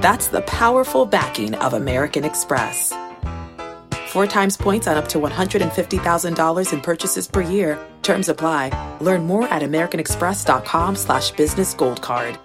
That's 0.00 0.28
the 0.28 0.42
powerful 0.42 1.06
backing 1.06 1.54
of 1.54 1.72
American 1.72 2.24
Express. 2.24 2.92
Four 4.08 4.26
times 4.26 4.56
points 4.56 4.86
on 4.86 4.96
up 4.96 5.08
to 5.08 5.18
$150,000 5.18 6.72
in 6.72 6.80
purchases 6.80 7.26
per 7.26 7.40
year. 7.40 7.78
Terms 8.02 8.28
apply. 8.28 8.96
Learn 9.00 9.26
more 9.26 9.48
at 9.48 9.62
americanexpress.com 9.62 10.96
slash 10.96 11.30
business 11.32 11.74
gold 11.74 12.02
card. 12.02 12.38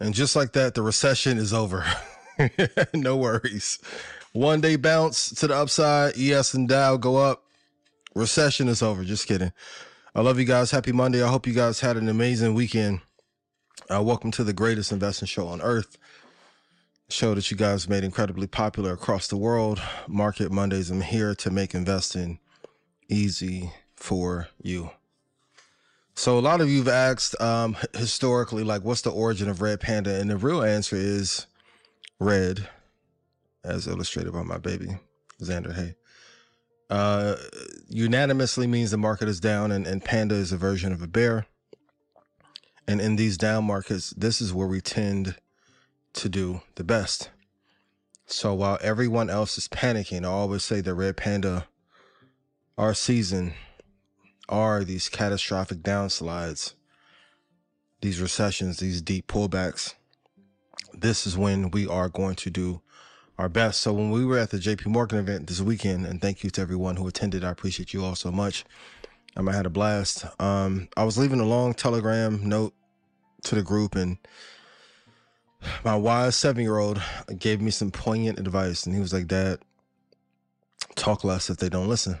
And 0.00 0.14
just 0.14 0.36
like 0.36 0.52
that, 0.52 0.74
the 0.74 0.82
recession 0.82 1.38
is 1.38 1.52
over. 1.52 1.84
no 2.94 3.16
worries. 3.16 3.78
One 4.32 4.60
day 4.60 4.76
bounce 4.76 5.30
to 5.36 5.48
the 5.48 5.54
upside, 5.56 6.18
ES 6.18 6.54
and 6.54 6.68
Dow 6.68 6.96
go 6.96 7.16
up. 7.16 7.42
Recession 8.14 8.68
is 8.68 8.82
over. 8.82 9.04
Just 9.04 9.26
kidding. 9.26 9.52
I 10.14 10.20
love 10.20 10.38
you 10.38 10.44
guys. 10.44 10.70
Happy 10.70 10.92
Monday. 10.92 11.22
I 11.22 11.28
hope 11.28 11.46
you 11.46 11.54
guys 11.54 11.80
had 11.80 11.96
an 11.96 12.08
amazing 12.08 12.54
weekend. 12.54 13.00
Uh, 13.86 14.02
welcome 14.02 14.30
to 14.30 14.44
the 14.44 14.52
greatest 14.52 14.92
investing 14.92 15.26
show 15.26 15.46
on 15.46 15.62
earth. 15.62 15.96
Show 17.08 17.34
that 17.34 17.50
you 17.50 17.56
guys 17.56 17.88
made 17.88 18.04
incredibly 18.04 18.46
popular 18.46 18.92
across 18.92 19.28
the 19.28 19.36
world. 19.36 19.80
Market 20.06 20.52
Mondays. 20.52 20.90
I'm 20.90 21.00
here 21.00 21.34
to 21.36 21.50
make 21.50 21.74
investing 21.74 22.38
easy 23.08 23.72
for 23.96 24.48
you. 24.60 24.90
So 26.14 26.38
a 26.38 26.40
lot 26.40 26.60
of 26.60 26.68
you've 26.68 26.88
asked 26.88 27.40
um, 27.40 27.76
historically, 27.94 28.62
like, 28.62 28.82
what's 28.84 29.02
the 29.02 29.10
origin 29.10 29.48
of 29.48 29.62
Red 29.62 29.80
Panda? 29.80 30.20
And 30.20 30.28
the 30.28 30.36
real 30.36 30.62
answer 30.62 30.96
is 30.96 31.46
red, 32.20 32.68
as 33.64 33.86
illustrated 33.86 34.32
by 34.32 34.42
my 34.42 34.58
baby 34.58 34.98
Xander 35.40 35.74
Hay. 35.74 35.94
Uh, 36.90 37.36
unanimously 37.88 38.66
means 38.66 38.90
the 38.90 38.98
market 38.98 39.28
is 39.28 39.40
down, 39.40 39.72
and, 39.72 39.86
and 39.86 40.04
panda 40.04 40.34
is 40.34 40.52
a 40.52 40.56
version 40.56 40.92
of 40.92 41.00
a 41.00 41.06
bear. 41.06 41.46
And 42.88 43.02
in 43.02 43.16
these 43.16 43.36
down 43.36 43.64
markets, 43.64 44.14
this 44.16 44.40
is 44.40 44.54
where 44.54 44.66
we 44.66 44.80
tend 44.80 45.36
to 46.14 46.28
do 46.30 46.62
the 46.76 46.84
best. 46.84 47.28
So 48.24 48.54
while 48.54 48.78
everyone 48.80 49.28
else 49.28 49.58
is 49.58 49.68
panicking, 49.68 50.24
I 50.24 50.28
always 50.28 50.64
say 50.64 50.80
the 50.80 50.94
red 50.94 51.18
panda, 51.18 51.68
our 52.78 52.94
season 52.94 53.52
are 54.48 54.84
these 54.84 55.10
catastrophic 55.10 55.78
downslides, 55.78 56.72
these 58.00 58.22
recessions, 58.22 58.78
these 58.78 59.02
deep 59.02 59.26
pullbacks. 59.26 59.92
This 60.94 61.26
is 61.26 61.36
when 61.36 61.70
we 61.70 61.86
are 61.86 62.08
going 62.08 62.36
to 62.36 62.48
do 62.48 62.80
our 63.36 63.50
best. 63.50 63.82
So 63.82 63.92
when 63.92 64.10
we 64.10 64.24
were 64.24 64.38
at 64.38 64.50
the 64.50 64.56
JP 64.56 64.86
Morgan 64.86 65.18
event 65.18 65.46
this 65.46 65.60
weekend, 65.60 66.06
and 66.06 66.22
thank 66.22 66.42
you 66.42 66.48
to 66.50 66.62
everyone 66.62 66.96
who 66.96 67.06
attended, 67.06 67.44
I 67.44 67.50
appreciate 67.50 67.92
you 67.92 68.02
all 68.02 68.14
so 68.14 68.32
much. 68.32 68.64
Um, 69.36 69.46
I 69.46 69.52
had 69.52 69.66
a 69.66 69.70
blast. 69.70 70.24
Um, 70.40 70.88
I 70.96 71.04
was 71.04 71.18
leaving 71.18 71.40
a 71.40 71.44
long 71.44 71.74
telegram 71.74 72.48
note 72.48 72.74
to 73.44 73.54
the 73.54 73.62
group, 73.62 73.94
and 73.94 74.18
my 75.84 75.96
wise 75.96 76.36
seven 76.36 76.62
year 76.62 76.78
old 76.78 77.02
gave 77.38 77.60
me 77.60 77.70
some 77.70 77.90
poignant 77.90 78.38
advice, 78.38 78.86
and 78.86 78.94
he 78.94 79.00
was 79.00 79.12
like, 79.12 79.26
"Dad, 79.26 79.60
talk 80.94 81.24
less 81.24 81.50
if 81.50 81.58
they 81.58 81.68
don't 81.68 81.88
listen." 81.88 82.18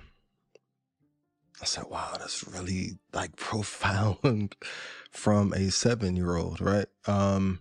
I 1.60 1.64
said, 1.64 1.84
wow, 1.90 2.12
that's 2.18 2.46
really 2.46 2.98
like 3.12 3.36
profound 3.36 4.54
from 5.10 5.52
a 5.54 5.70
seven 5.70 6.16
year 6.16 6.36
old, 6.36 6.60
right? 6.60 6.86
Um, 7.06 7.60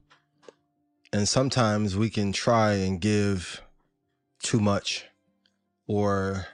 and 1.11 1.27
sometimes 1.27 1.95
we 1.95 2.09
can 2.09 2.31
try 2.31 2.73
and 2.73 2.99
give 2.99 3.61
too 4.43 4.59
much, 4.59 5.05
or, 5.87 6.47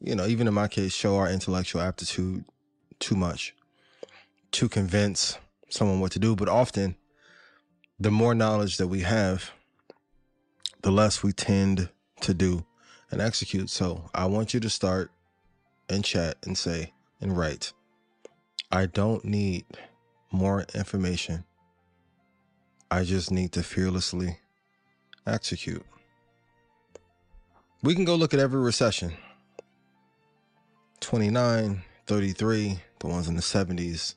you 0.00 0.14
know, 0.14 0.26
even 0.26 0.46
in 0.46 0.54
my 0.54 0.68
case, 0.68 0.94
show 0.94 1.16
our 1.16 1.28
intellectual 1.28 1.80
aptitude 1.80 2.44
too 3.00 3.16
much 3.16 3.54
to 4.52 4.68
convince 4.68 5.38
someone 5.72 6.00
what 6.00 6.12
to 6.12 6.18
do. 6.18 6.36
But 6.36 6.48
often, 6.48 6.96
the 7.98 8.10
more 8.10 8.34
knowledge 8.34 8.76
that 8.76 8.88
we 8.88 9.00
have, 9.00 9.50
the 10.82 10.90
less 10.90 11.22
we 11.22 11.32
tend 11.32 11.88
to 12.20 12.34
do 12.34 12.64
and 13.10 13.20
execute. 13.20 13.70
So 13.70 14.10
I 14.14 14.26
want 14.26 14.54
you 14.54 14.60
to 14.60 14.70
start 14.70 15.10
and 15.88 16.04
chat 16.04 16.36
and 16.44 16.56
say 16.56 16.92
and 17.20 17.36
write, 17.36 17.72
I 18.70 18.86
don't 18.86 19.24
need 19.24 19.64
more 20.30 20.64
information. 20.74 21.44
I 22.90 23.04
just 23.04 23.30
need 23.30 23.52
to 23.52 23.62
fearlessly 23.62 24.38
execute. 25.26 25.84
We 27.82 27.94
can 27.94 28.04
go 28.04 28.14
look 28.14 28.34
at 28.34 28.40
every 28.40 28.60
recession 28.60 29.12
29, 31.00 31.82
33, 32.06 32.78
the 33.00 33.06
ones 33.06 33.28
in 33.28 33.34
the 33.34 33.42
70s, 33.42 34.14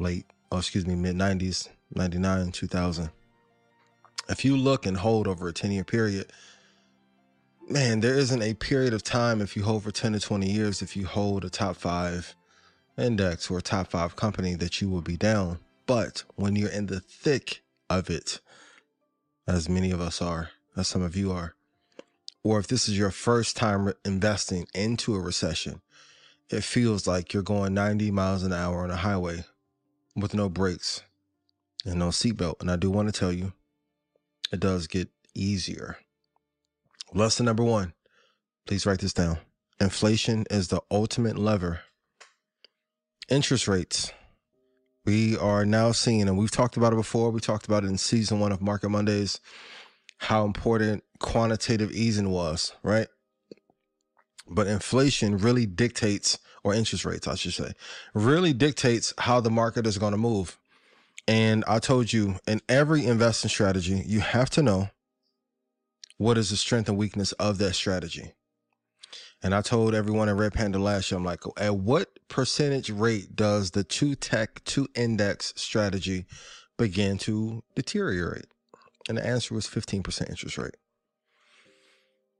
late, 0.00 0.26
oh, 0.50 0.58
excuse 0.58 0.86
me, 0.86 0.94
mid 0.94 1.16
90s, 1.16 1.68
99, 1.94 2.52
2000. 2.52 3.10
If 4.28 4.44
you 4.44 4.56
look 4.56 4.86
and 4.86 4.96
hold 4.96 5.28
over 5.28 5.48
a 5.48 5.52
10 5.52 5.72
year 5.72 5.84
period, 5.84 6.32
man, 7.68 8.00
there 8.00 8.14
isn't 8.14 8.42
a 8.42 8.54
period 8.54 8.94
of 8.94 9.02
time 9.02 9.40
if 9.40 9.56
you 9.56 9.62
hold 9.62 9.82
for 9.82 9.90
10 9.90 10.12
to 10.12 10.20
20 10.20 10.50
years, 10.50 10.82
if 10.82 10.96
you 10.96 11.06
hold 11.06 11.44
a 11.44 11.50
top 11.50 11.76
five 11.76 12.34
index 12.96 13.50
or 13.50 13.58
a 13.58 13.62
top 13.62 13.88
five 13.88 14.16
company, 14.16 14.54
that 14.54 14.80
you 14.80 14.88
will 14.88 15.02
be 15.02 15.16
down. 15.16 15.58
But 15.86 16.24
when 16.36 16.56
you're 16.56 16.70
in 16.70 16.86
the 16.86 17.00
thick 17.00 17.62
of 17.88 18.08
it, 18.10 18.40
as 19.46 19.68
many 19.68 19.90
of 19.90 20.00
us 20.00 20.22
are, 20.22 20.50
as 20.76 20.88
some 20.88 21.02
of 21.02 21.16
you 21.16 21.32
are, 21.32 21.54
or 22.42 22.58
if 22.58 22.68
this 22.68 22.88
is 22.88 22.96
your 22.96 23.10
first 23.10 23.56
time 23.56 23.92
investing 24.04 24.66
into 24.74 25.14
a 25.14 25.20
recession, 25.20 25.80
it 26.48 26.64
feels 26.64 27.06
like 27.06 27.32
you're 27.32 27.42
going 27.42 27.74
90 27.74 28.10
miles 28.10 28.42
an 28.42 28.52
hour 28.52 28.82
on 28.82 28.90
a 28.90 28.96
highway 28.96 29.44
with 30.16 30.34
no 30.34 30.48
brakes 30.48 31.02
and 31.84 31.98
no 31.98 32.08
seatbelt. 32.08 32.60
And 32.60 32.70
I 32.70 32.76
do 32.76 32.90
want 32.90 33.12
to 33.12 33.18
tell 33.18 33.32
you, 33.32 33.52
it 34.52 34.60
does 34.60 34.86
get 34.86 35.08
easier. 35.34 35.98
Lesson 37.12 37.46
number 37.46 37.64
one, 37.64 37.92
please 38.66 38.86
write 38.86 39.00
this 39.00 39.12
down. 39.12 39.38
Inflation 39.80 40.44
is 40.50 40.68
the 40.68 40.80
ultimate 40.90 41.38
lever. 41.38 41.80
Interest 43.28 43.66
rates. 43.66 44.12
We 45.06 45.36
are 45.38 45.64
now 45.64 45.92
seeing, 45.92 46.22
and 46.22 46.36
we've 46.36 46.50
talked 46.50 46.76
about 46.76 46.92
it 46.92 46.96
before, 46.96 47.30
we 47.30 47.40
talked 47.40 47.66
about 47.66 47.84
it 47.84 47.88
in 47.88 47.96
season 47.96 48.38
one 48.38 48.52
of 48.52 48.60
Market 48.60 48.90
Mondays, 48.90 49.40
how 50.18 50.44
important 50.44 51.02
quantitative 51.18 51.90
easing 51.90 52.30
was, 52.30 52.72
right? 52.82 53.08
But 54.46 54.66
inflation 54.66 55.38
really 55.38 55.64
dictates, 55.64 56.38
or 56.62 56.74
interest 56.74 57.04
rates, 57.04 57.26
I 57.26 57.34
should 57.34 57.54
say, 57.54 57.72
really 58.14 58.52
dictates 58.52 59.14
how 59.18 59.40
the 59.40 59.50
market 59.50 59.86
is 59.86 59.98
going 59.98 60.12
to 60.12 60.18
move. 60.18 60.58
And 61.26 61.64
I 61.66 61.78
told 61.78 62.12
you 62.12 62.36
in 62.46 62.60
every 62.68 63.06
investing 63.06 63.50
strategy, 63.50 64.02
you 64.06 64.20
have 64.20 64.50
to 64.50 64.62
know 64.62 64.90
what 66.18 66.36
is 66.36 66.50
the 66.50 66.56
strength 66.56 66.88
and 66.88 66.98
weakness 66.98 67.32
of 67.32 67.58
that 67.58 67.74
strategy. 67.74 68.32
And 69.42 69.54
I 69.54 69.62
told 69.62 69.94
everyone 69.94 70.28
in 70.28 70.36
Red 70.36 70.52
Panda 70.52 70.78
last 70.78 71.10
year, 71.10 71.18
I'm 71.18 71.24
like, 71.24 71.40
at 71.56 71.76
what 71.76 72.18
percentage 72.28 72.90
rate 72.90 73.34
does 73.34 73.70
the 73.70 73.84
two 73.84 74.14
tech, 74.14 74.62
two 74.64 74.86
index 74.94 75.54
strategy 75.56 76.26
begin 76.76 77.16
to 77.18 77.62
deteriorate? 77.74 78.46
And 79.08 79.16
the 79.16 79.26
answer 79.26 79.54
was 79.54 79.66
15% 79.66 80.28
interest 80.28 80.58
rate. 80.58 80.76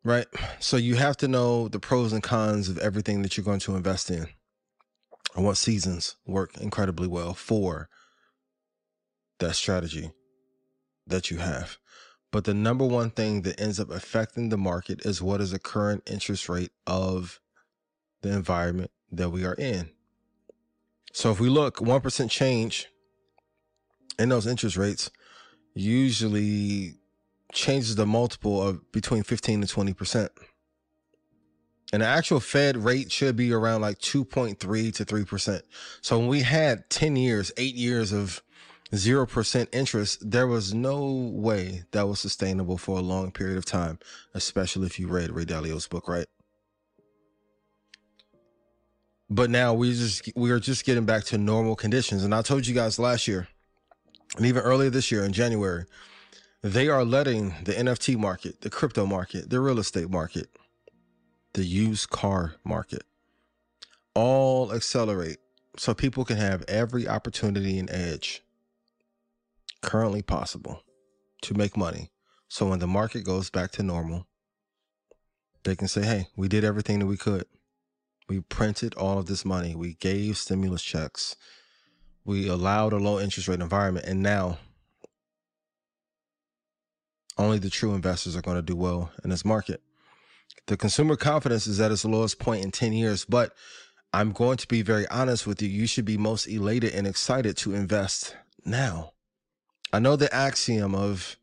Right. 0.02 0.26
So 0.61 0.76
you 0.76 0.94
have 0.97 1.17
to 1.19 1.29
know 1.29 1.69
the 1.69 1.79
pros 1.79 2.12
and 2.12 2.23
cons 2.23 2.69
of 2.69 2.79
everything 2.79 3.23
that 3.23 3.37
you're 3.37 3.44
going 3.44 3.61
to 3.61 3.76
invest 3.76 4.11
in 4.11 4.29
and 5.37 5.44
what 5.44 5.58
seasons 5.58 6.17
work 6.26 6.56
incredibly 6.58 7.06
well 7.06 7.35
for 7.35 7.88
that 9.41 9.56
strategy 9.56 10.11
that 11.06 11.31
you 11.31 11.38
have. 11.38 11.79
But 12.32 12.44
the 12.44 12.55
number 12.55 12.87
one 12.87 13.11
thing 13.11 13.43
that 13.43 13.61
ends 13.61 13.81
up 13.81 13.91
affecting 13.91 14.49
the 14.49 14.56
market 14.56 15.05
is 15.05 15.20
what 15.20 15.41
is 15.41 15.50
the 15.50 15.58
current 15.58 16.02
interest 16.11 16.49
rate 16.49 16.70
of 16.87 17.41
the 18.23 18.32
environment 18.32 18.91
that 19.11 19.31
we 19.31 19.44
are 19.44 19.55
in. 19.55 19.91
So 21.12 21.31
if 21.32 21.41
we 21.41 21.49
look, 21.49 21.76
1% 21.76 22.31
change 22.31 22.87
in 24.19 24.29
those 24.29 24.47
interest 24.47 24.76
rates 24.76 25.11
usually 25.75 27.00
changes 27.52 27.97
the 27.97 28.06
multiple 28.06 28.62
of 28.62 28.93
between 28.93 29.23
15 29.23 29.62
to 29.62 29.67
20%. 29.67 30.29
And 31.93 32.02
the 32.02 32.06
actual 32.06 32.38
Fed 32.38 32.76
rate 32.76 33.11
should 33.11 33.37
be 33.37 33.52
around 33.52 33.81
like 33.81 33.99
2.3 33.99 34.58
to 34.94 35.05
3%. 35.05 35.62
So 36.00 36.19
when 36.19 36.29
we 36.29 36.43
had 36.43 36.88
10 36.88 37.17
years, 37.17 37.52
eight 37.56 37.75
years 37.75 38.12
of 38.12 38.43
0% 38.93 39.69
interest, 39.73 40.31
there 40.31 40.47
was 40.47 40.73
no 40.73 41.31
way 41.32 41.85
that 41.93 42.06
was 42.08 42.20
sustainable 42.20 42.79
for 42.79 42.99
a 42.99 43.02
long 43.02 43.32
period 43.32 43.56
of 43.56 43.64
time, 43.64 43.99
especially 44.35 44.87
if 44.87 44.99
you 44.99 45.08
read 45.08 45.31
Ray 45.31 45.44
Dalio's 45.44 45.88
book, 45.88 46.08
right? 46.08 46.26
But 49.29 49.49
now 49.49 49.75
we 49.75 49.93
just 49.93 50.29
we 50.35 50.50
are 50.50 50.58
just 50.58 50.85
getting 50.85 51.05
back 51.05 51.23
to 51.26 51.38
normal 51.38 51.76
conditions. 51.76 52.25
And 52.25 52.35
I 52.35 52.43
told 52.43 52.67
you 52.67 52.75
guys 52.75 52.99
last 52.99 53.29
year, 53.29 53.47
and 54.37 54.44
even 54.44 54.62
earlier 54.62 54.91
this 54.91 55.12
year 55.12 55.25
in 55.25 55.32
January, 55.32 55.85
they 56.62 56.89
are 56.89 57.05
letting 57.05 57.55
the 57.65 57.73
NFT 57.73 58.17
market, 58.17 58.61
the 58.61 58.71
crypto 58.71 59.07
market, 59.07 59.51
the 59.51 59.61
real 59.61 59.79
estate 59.79 60.11
market, 60.11 60.49
the 61.55 61.65
used 61.65 62.11
car 62.11 62.57
market 62.65 63.03
all 64.15 64.73
accelerate 64.73 65.39
so 65.77 65.95
people 65.95 66.25
can 66.25 66.37
have 66.37 66.65
every 66.69 67.09
opportunity 67.09 67.79
and 67.79 67.91
edge 67.91 68.43
currently 69.83 70.23
possible 70.23 70.83
to 71.43 71.55
make 71.55 71.77
money. 71.77 72.11
So 72.49 72.69
when 72.69 72.81
the 72.81 72.87
market 72.87 73.25
goes 73.25 73.51
back 73.51 73.71
to 73.73 73.83
normal, 73.83 74.27
they 75.62 75.77
can 75.77 75.89
say, 75.89 76.03
hey, 76.03 76.27
we 76.37 76.49
did 76.49 76.65
everything 76.65 76.99
that 76.99 77.07
we 77.07 77.17
could. 77.17 77.45
We 78.29 78.41
printed 78.41 78.95
all 78.95 79.19
of 79.19 79.27
this 79.27 79.45
money. 79.45 79.75
We 79.75 79.95
gave 79.95 80.37
stimulus 80.37 80.83
checks. 80.83 81.37
We 82.25 82.49
allowed 82.49 82.93
a 82.93 82.99
low 82.99 83.19
interest 83.19 83.49
rate 83.49 83.61
environment. 83.61 84.07
And 84.07 84.23
now 84.23 84.59
only 87.40 87.58
the 87.58 87.70
true 87.70 87.94
investors 87.94 88.37
are 88.37 88.42
going 88.42 88.56
to 88.56 88.62
do 88.62 88.76
well 88.76 89.10
in 89.25 89.31
this 89.31 89.44
market. 89.44 89.82
The 90.66 90.76
consumer 90.76 91.16
confidence 91.16 91.66
is 91.66 91.81
at 91.81 91.90
its 91.90 92.04
lowest 92.04 92.38
point 92.38 92.64
in 92.64 92.70
10 92.70 92.92
years, 92.92 93.25
but 93.25 93.54
I'm 94.12 94.32
going 94.32 94.56
to 94.58 94.69
be 94.69 94.82
very 94.82 95.06
honest 95.08 95.46
with 95.46 95.62
you. 95.62 95.69
You 95.69 95.87
should 95.87 96.04
be 96.04 96.16
most 96.16 96.46
elated 96.46 96.94
and 96.94 97.06
excited 97.06 97.56
to 97.58 97.75
invest 97.75 98.37
now. 98.64 99.12
I 99.92 99.98
know 99.98 100.16
the 100.16 100.32
axiom 100.34 100.94
of 100.94 101.37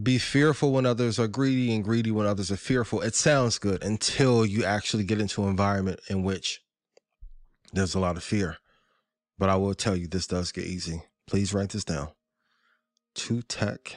be 0.00 0.18
fearful 0.18 0.72
when 0.72 0.84
others 0.84 1.18
are 1.18 1.26
greedy 1.26 1.74
and 1.74 1.82
greedy 1.82 2.10
when 2.10 2.26
others 2.26 2.50
are 2.50 2.56
fearful. 2.56 3.00
It 3.00 3.14
sounds 3.14 3.58
good 3.58 3.82
until 3.82 4.44
you 4.44 4.64
actually 4.64 5.04
get 5.04 5.20
into 5.20 5.42
an 5.44 5.48
environment 5.48 6.00
in 6.08 6.22
which 6.22 6.62
there's 7.72 7.94
a 7.94 8.00
lot 8.00 8.16
of 8.16 8.22
fear. 8.22 8.58
But 9.38 9.48
I 9.48 9.56
will 9.56 9.74
tell 9.74 9.96
you, 9.96 10.06
this 10.06 10.26
does 10.26 10.52
get 10.52 10.64
easy. 10.64 11.02
Please 11.26 11.54
write 11.54 11.70
this 11.70 11.84
down. 11.84 12.08
Two 13.14 13.42
tech, 13.42 13.96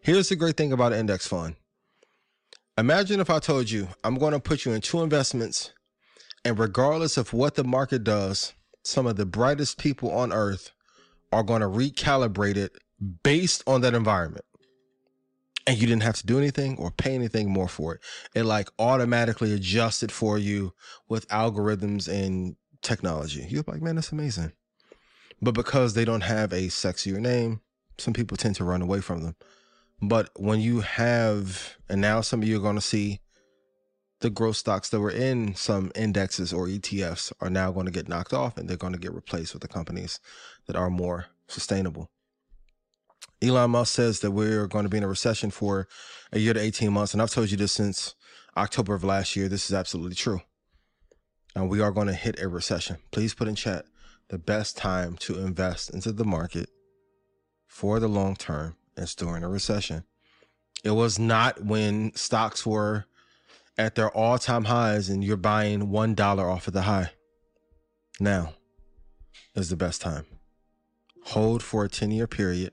Here's 0.00 0.28
the 0.28 0.36
great 0.36 0.56
thing 0.56 0.72
about 0.72 0.92
an 0.92 1.00
index 1.00 1.26
fund. 1.26 1.56
Imagine 2.76 3.20
if 3.20 3.30
I 3.30 3.40
told 3.40 3.70
you 3.70 3.88
I'm 4.04 4.16
going 4.16 4.32
to 4.32 4.40
put 4.40 4.64
you 4.64 4.72
in 4.72 4.80
two 4.80 5.02
investments, 5.02 5.72
and 6.44 6.58
regardless 6.58 7.16
of 7.16 7.32
what 7.32 7.56
the 7.56 7.64
market 7.64 8.04
does, 8.04 8.52
some 8.84 9.06
of 9.06 9.16
the 9.16 9.26
brightest 9.26 9.78
people 9.78 10.10
on 10.12 10.32
earth 10.32 10.70
are 11.32 11.42
going 11.42 11.60
to 11.60 11.66
recalibrate 11.66 12.56
it 12.56 12.78
based 13.22 13.62
on 13.66 13.80
that 13.82 13.94
environment. 13.94 14.44
And 15.66 15.76
you 15.76 15.86
didn't 15.86 16.04
have 16.04 16.16
to 16.16 16.26
do 16.26 16.38
anything 16.38 16.78
or 16.78 16.90
pay 16.90 17.14
anything 17.14 17.50
more 17.50 17.68
for 17.68 17.96
it. 17.96 18.00
It 18.34 18.44
like 18.44 18.70
automatically 18.78 19.52
adjusted 19.52 20.10
for 20.10 20.38
you 20.38 20.72
with 21.08 21.28
algorithms 21.28 22.08
and 22.08 22.56
technology. 22.80 23.46
You're 23.50 23.64
like, 23.66 23.82
man, 23.82 23.96
that's 23.96 24.12
amazing. 24.12 24.52
But 25.42 25.52
because 25.52 25.92
they 25.92 26.06
don't 26.06 26.22
have 26.22 26.52
a 26.52 26.68
sexier 26.68 27.18
name, 27.18 27.60
some 27.98 28.14
people 28.14 28.36
tend 28.36 28.54
to 28.56 28.64
run 28.64 28.80
away 28.80 29.00
from 29.00 29.22
them. 29.22 29.36
But 30.00 30.30
when 30.36 30.60
you 30.60 30.80
have, 30.80 31.76
and 31.88 32.00
now 32.00 32.20
some 32.20 32.42
of 32.42 32.48
you 32.48 32.56
are 32.56 32.62
going 32.62 32.76
to 32.76 32.80
see 32.80 33.20
the 34.20 34.30
growth 34.30 34.56
stocks 34.56 34.88
that 34.90 35.00
were 35.00 35.10
in 35.10 35.54
some 35.54 35.92
indexes 35.94 36.52
or 36.52 36.66
ETFs 36.66 37.32
are 37.40 37.50
now 37.50 37.70
going 37.70 37.86
to 37.86 37.92
get 37.92 38.08
knocked 38.08 38.32
off 38.32 38.56
and 38.56 38.68
they're 38.68 38.76
going 38.76 38.92
to 38.92 38.98
get 38.98 39.14
replaced 39.14 39.52
with 39.52 39.62
the 39.62 39.68
companies 39.68 40.20
that 40.66 40.76
are 40.76 40.90
more 40.90 41.26
sustainable. 41.46 42.10
Elon 43.40 43.70
Musk 43.70 43.94
says 43.94 44.20
that 44.20 44.32
we're 44.32 44.66
going 44.66 44.84
to 44.84 44.88
be 44.88 44.98
in 44.98 45.04
a 45.04 45.08
recession 45.08 45.50
for 45.50 45.86
a 46.32 46.38
year 46.38 46.52
to 46.52 46.60
18 46.60 46.92
months. 46.92 47.12
And 47.12 47.22
I've 47.22 47.30
told 47.30 47.50
you 47.50 47.56
this 47.56 47.72
since 47.72 48.14
October 48.56 48.94
of 48.94 49.04
last 49.04 49.36
year. 49.36 49.48
This 49.48 49.66
is 49.66 49.74
absolutely 49.74 50.16
true. 50.16 50.42
And 51.54 51.68
we 51.68 51.80
are 51.80 51.92
going 51.92 52.08
to 52.08 52.14
hit 52.14 52.40
a 52.40 52.48
recession. 52.48 52.96
Please 53.12 53.34
put 53.34 53.48
in 53.48 53.54
chat 53.54 53.84
the 54.28 54.38
best 54.38 54.76
time 54.76 55.16
to 55.18 55.38
invest 55.38 55.90
into 55.90 56.12
the 56.12 56.24
market 56.24 56.68
for 57.66 58.00
the 58.00 58.08
long 58.08 58.34
term 58.34 58.76
is 58.98 59.14
during 59.14 59.42
a 59.42 59.48
recession. 59.48 60.04
It 60.84 60.90
was 60.90 61.18
not 61.18 61.64
when 61.64 62.14
stocks 62.14 62.64
were 62.64 63.06
at 63.76 63.94
their 63.94 64.10
all 64.10 64.38
time 64.38 64.64
highs 64.64 65.08
and 65.08 65.24
you're 65.24 65.36
buying 65.36 65.88
$1 65.88 66.38
off 66.38 66.66
of 66.66 66.74
the 66.74 66.82
high. 66.82 67.10
Now 68.20 68.54
is 69.54 69.70
the 69.70 69.76
best 69.76 70.00
time. 70.00 70.26
Hold 71.26 71.62
for 71.62 71.84
a 71.84 71.88
10 71.88 72.10
year 72.10 72.26
period 72.26 72.72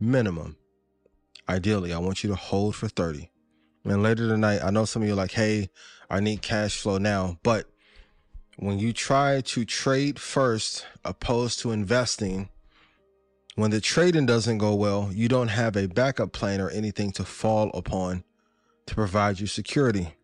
minimum. 0.00 0.56
Ideally, 1.48 1.92
I 1.92 1.98
want 1.98 2.24
you 2.24 2.30
to 2.30 2.36
hold 2.36 2.74
for 2.74 2.88
30. 2.88 3.30
And 3.84 4.02
later 4.02 4.28
tonight, 4.28 4.60
I 4.62 4.70
know 4.70 4.84
some 4.86 5.02
of 5.02 5.08
you 5.08 5.14
are 5.14 5.16
like, 5.16 5.32
hey, 5.32 5.68
I 6.08 6.20
need 6.20 6.42
cash 6.42 6.78
flow 6.78 6.98
now. 6.98 7.38
But 7.42 7.66
when 8.56 8.78
you 8.78 8.92
try 8.92 9.40
to 9.42 9.64
trade 9.64 10.18
first 10.18 10.86
opposed 11.04 11.60
to 11.60 11.72
investing, 11.72 12.48
when 13.56 13.70
the 13.70 13.80
trading 13.80 14.26
doesn't 14.26 14.58
go 14.58 14.74
well, 14.74 15.10
you 15.12 15.28
don't 15.28 15.48
have 15.48 15.76
a 15.76 15.86
backup 15.86 16.32
plan 16.32 16.60
or 16.60 16.70
anything 16.70 17.12
to 17.12 17.24
fall 17.24 17.70
upon 17.74 18.24
to 18.86 18.94
provide 18.94 19.40
you 19.40 19.46
security. 19.46 20.14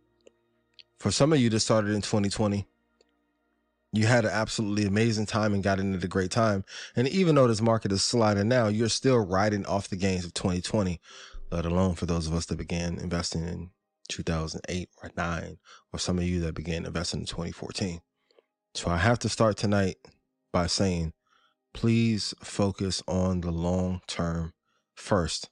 For 0.98 1.10
some 1.10 1.32
of 1.32 1.40
you 1.40 1.48
that 1.50 1.60
started 1.60 1.94
in 1.94 2.02
2020, 2.02 2.66
you 3.92 4.06
had 4.06 4.24
an 4.24 4.30
absolutely 4.32 4.84
amazing 4.84 5.26
time 5.26 5.54
and 5.54 5.62
got 5.62 5.80
into 5.80 6.04
a 6.04 6.08
great 6.08 6.30
time. 6.30 6.64
And 6.94 7.08
even 7.08 7.34
though 7.34 7.48
this 7.48 7.60
market 7.60 7.92
is 7.92 8.02
sliding 8.02 8.48
now, 8.48 8.68
you're 8.68 8.88
still 8.88 9.18
riding 9.18 9.66
off 9.66 9.88
the 9.88 9.96
gains 9.96 10.24
of 10.24 10.34
2020, 10.34 11.00
let 11.50 11.64
alone 11.64 11.94
for 11.94 12.06
those 12.06 12.26
of 12.26 12.34
us 12.34 12.46
that 12.46 12.58
began 12.58 12.98
investing 12.98 13.42
in 13.46 13.70
2008 14.08 14.88
or 15.02 15.10
9, 15.16 15.58
or 15.92 15.98
some 15.98 16.18
of 16.18 16.24
you 16.24 16.40
that 16.40 16.54
began 16.54 16.84
investing 16.84 17.20
in 17.20 17.26
2014. 17.26 18.00
So 18.74 18.90
I 18.90 18.98
have 18.98 19.18
to 19.20 19.28
start 19.28 19.56
tonight 19.56 19.96
by 20.52 20.66
saying, 20.66 21.12
please 21.72 22.34
focus 22.42 23.02
on 23.06 23.40
the 23.40 23.50
long 23.50 24.00
term 24.06 24.52
first, 24.94 25.50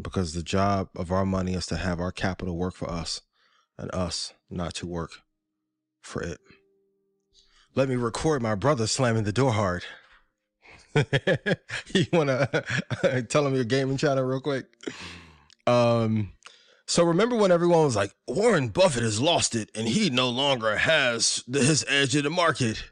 because 0.00 0.34
the 0.34 0.42
job 0.42 0.88
of 0.96 1.10
our 1.12 1.26
money 1.26 1.54
is 1.54 1.66
to 1.66 1.76
have 1.76 2.00
our 2.00 2.12
capital 2.12 2.56
work 2.56 2.74
for 2.74 2.90
us 2.90 3.22
and 3.78 3.90
us 3.94 4.32
not 4.50 4.74
to 4.74 4.86
work 4.86 5.12
for 6.00 6.22
it 6.22 6.38
let 7.74 7.88
me 7.88 7.96
record 7.96 8.42
my 8.42 8.54
brother 8.54 8.86
slamming 8.86 9.24
the 9.24 9.32
door 9.32 9.52
hard. 9.52 9.84
you 10.94 12.04
want 12.12 12.28
to 12.28 13.24
tell 13.28 13.46
him 13.46 13.54
your 13.54 13.64
gaming 13.64 13.96
channel 13.96 14.24
real 14.24 14.40
quick? 14.40 14.66
Um, 15.66 16.32
so 16.86 17.04
remember 17.04 17.36
when 17.36 17.52
everyone 17.52 17.84
was 17.84 17.96
like, 17.96 18.12
Warren 18.28 18.68
Buffett 18.68 19.02
has 19.02 19.20
lost 19.20 19.54
it 19.54 19.70
and 19.74 19.88
he 19.88 20.10
no 20.10 20.28
longer 20.28 20.76
has 20.76 21.44
his 21.50 21.84
edge 21.88 22.14
in 22.14 22.24
the 22.24 22.30
market. 22.30 22.84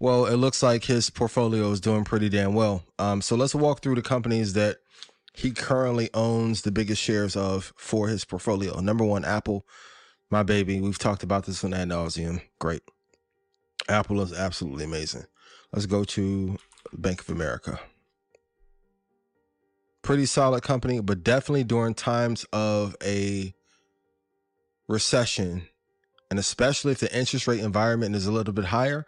Well, 0.00 0.26
it 0.26 0.36
looks 0.36 0.62
like 0.62 0.84
his 0.84 1.10
portfolio 1.10 1.70
is 1.72 1.80
doing 1.80 2.04
pretty 2.04 2.28
damn 2.28 2.54
well. 2.54 2.84
Um, 2.98 3.20
so 3.20 3.34
let's 3.34 3.54
walk 3.54 3.82
through 3.82 3.96
the 3.96 4.02
companies 4.02 4.52
that 4.52 4.76
he 5.34 5.50
currently 5.50 6.08
owns 6.14 6.62
the 6.62 6.70
biggest 6.70 7.02
shares 7.02 7.36
of 7.36 7.72
for 7.76 8.08
his 8.08 8.24
portfolio. 8.24 8.80
Number 8.80 9.04
one, 9.04 9.24
Apple, 9.24 9.66
my 10.30 10.42
baby. 10.42 10.80
We've 10.80 10.98
talked 10.98 11.22
about 11.22 11.46
this 11.46 11.62
one 11.62 11.74
ad 11.74 11.88
nauseum. 11.88 12.42
Great. 12.58 12.82
Apple 13.88 14.20
is 14.20 14.32
absolutely 14.32 14.84
amazing. 14.84 15.24
Let's 15.72 15.86
go 15.86 16.04
to 16.04 16.58
Bank 16.92 17.20
of 17.20 17.30
America. 17.30 17.80
Pretty 20.02 20.26
solid 20.26 20.62
company, 20.62 21.00
but 21.00 21.24
definitely 21.24 21.64
during 21.64 21.94
times 21.94 22.44
of 22.52 22.94
a 23.04 23.54
recession, 24.86 25.68
and 26.30 26.38
especially 26.38 26.92
if 26.92 27.00
the 27.00 27.16
interest 27.16 27.46
rate 27.46 27.60
environment 27.60 28.14
is 28.14 28.26
a 28.26 28.32
little 28.32 28.54
bit 28.54 28.66
higher, 28.66 29.06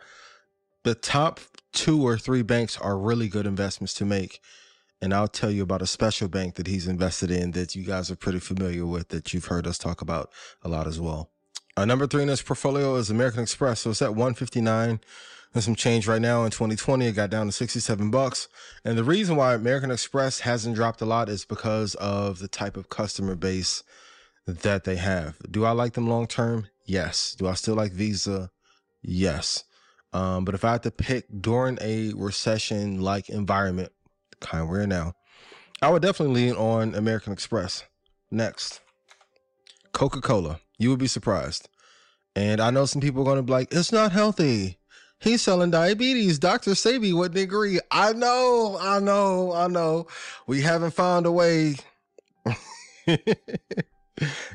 the 0.84 0.94
top 0.94 1.40
two 1.72 2.02
or 2.02 2.18
three 2.18 2.42
banks 2.42 2.78
are 2.78 2.98
really 2.98 3.28
good 3.28 3.46
investments 3.46 3.94
to 3.94 4.04
make. 4.04 4.40
And 5.02 5.14
I'll 5.14 5.28
tell 5.28 5.50
you 5.50 5.62
about 5.62 5.82
a 5.82 5.86
special 5.86 6.28
bank 6.28 6.56
that 6.56 6.66
he's 6.66 6.86
invested 6.86 7.30
in 7.30 7.52
that 7.52 7.74
you 7.74 7.84
guys 7.84 8.10
are 8.10 8.16
pretty 8.16 8.38
familiar 8.38 8.84
with 8.84 9.08
that 9.08 9.32
you've 9.32 9.46
heard 9.46 9.66
us 9.66 9.78
talk 9.78 10.02
about 10.02 10.30
a 10.62 10.68
lot 10.68 10.86
as 10.86 11.00
well. 11.00 11.30
Uh, 11.76 11.84
number 11.84 12.06
three 12.06 12.22
in 12.22 12.28
this 12.28 12.42
portfolio 12.42 12.96
is 12.96 13.08
American 13.10 13.42
Express. 13.42 13.80
So 13.80 13.90
it's 13.90 14.02
at 14.02 14.10
159 14.10 15.00
and 15.54 15.64
some 15.64 15.74
change 15.74 16.06
right 16.06 16.20
now. 16.20 16.44
In 16.44 16.50
2020, 16.50 17.06
it 17.06 17.12
got 17.12 17.30
down 17.30 17.46
to 17.46 17.52
67 17.52 18.10
bucks. 18.10 18.48
And 18.84 18.98
the 18.98 19.04
reason 19.04 19.36
why 19.36 19.54
American 19.54 19.90
Express 19.90 20.40
hasn't 20.40 20.76
dropped 20.76 21.00
a 21.00 21.06
lot 21.06 21.28
is 21.28 21.44
because 21.46 21.94
of 21.94 22.38
the 22.38 22.48
type 22.48 22.76
of 22.76 22.90
customer 22.90 23.34
base 23.34 23.82
that 24.46 24.84
they 24.84 24.96
have. 24.96 25.36
Do 25.50 25.64
I 25.64 25.70
like 25.70 25.94
them 25.94 26.08
long 26.08 26.26
term? 26.26 26.66
Yes. 26.84 27.34
Do 27.38 27.46
I 27.46 27.54
still 27.54 27.76
like 27.76 27.92
Visa? 27.92 28.50
Yes. 29.02 29.64
Um, 30.12 30.44
but 30.44 30.54
if 30.54 30.64
I 30.64 30.72
had 30.72 30.82
to 30.84 30.90
pick 30.90 31.26
during 31.40 31.78
a 31.80 32.12
recession 32.14 33.00
like 33.00 33.28
environment, 33.28 33.92
kind 34.40 34.62
of 34.62 34.68
we're 34.68 34.86
now, 34.86 35.14
I 35.82 35.90
would 35.90 36.02
definitely 36.02 36.42
lean 36.42 36.54
on 36.56 36.94
American 36.94 37.32
Express. 37.32 37.84
Next, 38.30 38.80
Coca 39.92 40.20
Cola. 40.20 40.60
You 40.78 40.90
would 40.90 40.98
be 40.98 41.06
surprised. 41.06 41.68
And 42.36 42.60
I 42.60 42.70
know 42.70 42.86
some 42.86 43.00
people 43.00 43.22
are 43.22 43.24
going 43.24 43.36
to 43.38 43.42
be 43.42 43.52
like, 43.52 43.72
it's 43.72 43.92
not 43.92 44.12
healthy. 44.12 44.78
He's 45.18 45.42
selling 45.42 45.70
diabetes. 45.70 46.38
Dr. 46.38 46.70
Sebi 46.70 47.12
wouldn't 47.12 47.38
agree. 47.38 47.80
I 47.90 48.12
know, 48.14 48.78
I 48.80 49.00
know, 49.00 49.52
I 49.52 49.66
know. 49.66 50.06
We 50.46 50.62
haven't 50.62 50.92
found 50.92 51.26
a 51.26 51.32
way 51.32 51.74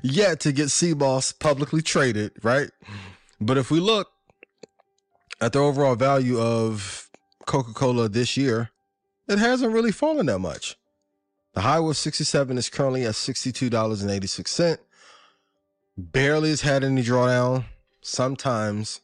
yet 0.02 0.40
to 0.40 0.52
get 0.52 0.68
CBOS 0.68 1.38
publicly 1.38 1.84
traded, 1.84 2.32
right? 2.42 2.72
But 3.40 3.58
if 3.58 3.70
we 3.70 3.80
look 3.80 4.10
at 5.42 5.54
the 5.54 5.60
overall 5.60 5.96
value 5.96 6.40
of 6.40 7.10
Coca 7.46 7.74
Cola 7.74 8.10
this 8.10 8.38
year, 8.38 8.72
it 9.28 9.40
hasn't 9.40 9.74
really 9.74 9.92
fallen 9.92 10.28
that 10.28 10.40
much. 10.40 10.78
The 11.54 11.62
high 11.62 11.80
was 11.80 11.98
67, 11.98 12.58
is 12.58 12.70
currently 12.70 13.06
at 13.06 13.14
$62.86 13.14 14.78
barely 15.98 16.50
has 16.50 16.62
had 16.62 16.84
any 16.84 17.04
drawdown. 17.04 17.66
Sometimes 18.02 19.02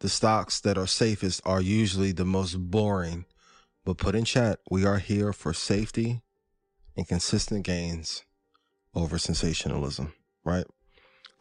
the 0.00 0.08
stocks 0.08 0.60
that 0.60 0.78
are 0.78 0.86
safest 0.86 1.40
are 1.44 1.60
usually 1.60 2.12
the 2.12 2.24
most 2.24 2.54
boring. 2.54 3.24
But 3.84 3.98
put 3.98 4.14
in 4.14 4.24
chat, 4.24 4.60
we 4.70 4.84
are 4.84 4.98
here 4.98 5.32
for 5.32 5.52
safety 5.52 6.22
and 6.96 7.06
consistent 7.06 7.64
gains 7.64 8.24
over 8.94 9.18
sensationalism, 9.18 10.12
right? 10.44 10.66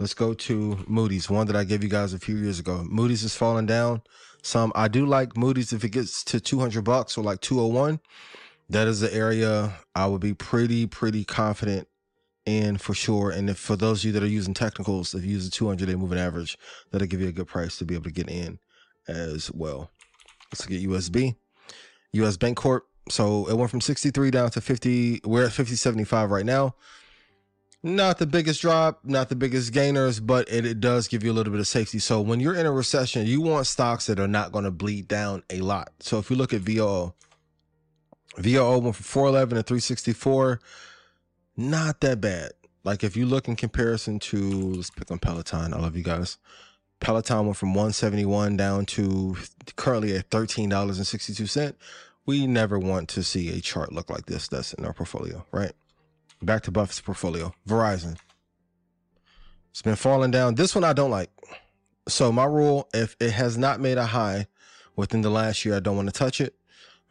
Let's 0.02 0.16
go 0.16 0.34
to 0.34 0.84
Moody's, 0.88 1.30
one 1.30 1.46
that 1.46 1.56
I 1.56 1.64
gave 1.64 1.84
you 1.84 1.90
guys 1.90 2.12
a 2.12 2.18
few 2.18 2.36
years 2.36 2.58
ago. 2.58 2.84
Moody's 2.90 3.24
is 3.24 3.36
falling 3.36 3.68
down. 3.68 4.02
Some 4.42 4.72
I 4.74 4.88
do 4.88 5.06
like 5.06 5.38
Moody's 5.38 5.74
if 5.74 5.84
it 5.84 5.90
gets 5.90 6.24
to 6.24 6.40
200 6.40 6.84
bucks 6.84 7.20
or 7.20 7.24
like 7.24 7.40
201. 7.42 8.00
That 8.68 8.88
is 8.88 9.02
the 9.02 9.14
area 9.14 9.76
I 9.94 10.08
would 10.08 10.22
be 10.22 10.34
pretty, 10.34 10.88
pretty 10.88 11.24
confident 11.24 11.88
in 12.48 12.80
for 12.80 12.96
sure. 12.96 13.30
And 13.30 13.48
if 13.48 13.60
for 13.60 13.76
those 13.76 14.00
of 14.00 14.06
you 14.06 14.12
that 14.14 14.24
are 14.24 14.28
using 14.28 14.56
technicals, 14.56 15.14
if 15.14 15.24
you 15.24 15.34
use 15.34 15.48
a 15.48 15.52
200 15.52 15.86
day 15.86 15.94
moving 15.94 16.18
average, 16.18 16.58
that'll 16.90 17.06
give 17.06 17.22
you 17.22 17.28
a 17.28 17.32
good 17.32 17.48
price 17.48 17.78
to 17.78 17.86
be 17.86 17.94
able 17.94 18.06
to 18.06 18.12
get 18.12 18.28
in 18.28 18.58
as 19.08 19.52
well. 19.52 19.92
Let's 20.52 20.66
get 20.66 20.82
USB, 20.82 21.36
US 22.14 22.38
Bancorp. 22.38 22.82
So 23.10 23.48
it 23.48 23.56
went 23.56 23.70
from 23.70 23.82
63 23.82 24.32
down 24.32 24.50
to 24.50 24.62
50. 24.62 25.22
We're 25.26 25.46
at 25.46 25.52
50.75 25.52 26.32
right 26.32 26.46
now. 26.46 26.74
Not 27.84 28.20
the 28.20 28.28
biggest 28.28 28.62
drop, 28.62 29.00
not 29.04 29.30
the 29.30 29.36
biggest 29.36 29.74
gainers, 29.74 30.20
but 30.20 30.48
it, 30.52 30.66
it 30.66 30.80
does 30.80 31.08
give 31.08 31.24
you 31.24 31.32
a 31.32 31.34
little 31.34 31.52
bit 31.52 31.60
of 31.60 31.68
safety. 31.68 31.98
So 31.98 32.22
when 32.22 32.40
you're 32.40 32.56
in 32.56 32.68
a 32.68 32.72
recession, 32.72 33.26
you 33.26 33.42
want 33.42 33.66
stocks 33.66 34.06
that 34.06 34.20
are 34.20 34.28
not 34.28 34.52
going 34.52 34.66
to 34.66 34.72
bleed 34.72 35.08
down 35.08 35.42
a 35.50 35.62
lot. 35.62 35.92
So 36.00 36.20
if 36.20 36.30
you 36.30 36.36
look 36.36 36.54
at 36.54 36.62
VOO, 36.62 37.14
VOO 38.38 38.78
went 38.78 38.96
from 38.96 39.04
411 39.04 39.58
to 39.58 39.64
364 39.64 40.60
not 41.58 42.02
that 42.02 42.22
bad. 42.22 42.52
Like 42.84 43.04
if 43.04 43.16
you 43.16 43.26
look 43.26 43.48
in 43.48 43.56
comparison 43.56 44.20
to 44.20 44.74
let's 44.74 44.90
pick 44.90 45.12
on 45.12 45.20
Peloton. 45.20 45.74
I 45.74 45.80
love 45.80 45.96
you 45.96 46.04
guys. 46.04 46.38
Peloton 47.00 47.46
went 47.46 47.58
from 47.58 47.74
171 47.74 48.58
down 48.58 48.86
to 48.86 49.36
currently 49.76 50.16
at 50.16 50.30
$13.62. 50.30 51.74
We 52.26 52.46
never 52.46 52.78
want 52.78 53.10
to 53.10 53.24
see 53.24 53.58
a 53.58 53.62
chart 53.62 53.92
look 53.92 54.10
like 54.10 54.28
this 54.28 54.48
that's 54.48 54.74
in 54.74 54.86
our 54.86 54.94
portfolio, 54.94 55.46
right? 55.52 55.72
Back 56.42 56.64
to 56.64 56.72
Buffett's 56.72 57.02
portfolio. 57.02 57.54
Verizon. 57.68 58.18
It's 59.70 59.82
been 59.82 59.96
falling 59.96 60.32
down. 60.32 60.56
This 60.56 60.76
one 60.76 60.84
I 60.84 60.94
don't 60.94 61.12
like. 61.12 61.30
So 62.08 62.32
my 62.32 62.46
rule, 62.46 62.90
if 62.94 63.16
it 63.20 63.32
has 63.32 63.58
not 63.58 63.80
made 63.80 63.98
a 63.98 64.08
high 64.08 64.48
within 64.96 65.22
the 65.22 65.30
last 65.30 65.64
year, 65.64 65.76
I 65.76 65.80
don't 65.80 65.96
want 65.96 66.10
to 66.10 66.14
touch 66.14 66.42
it. 66.42 66.56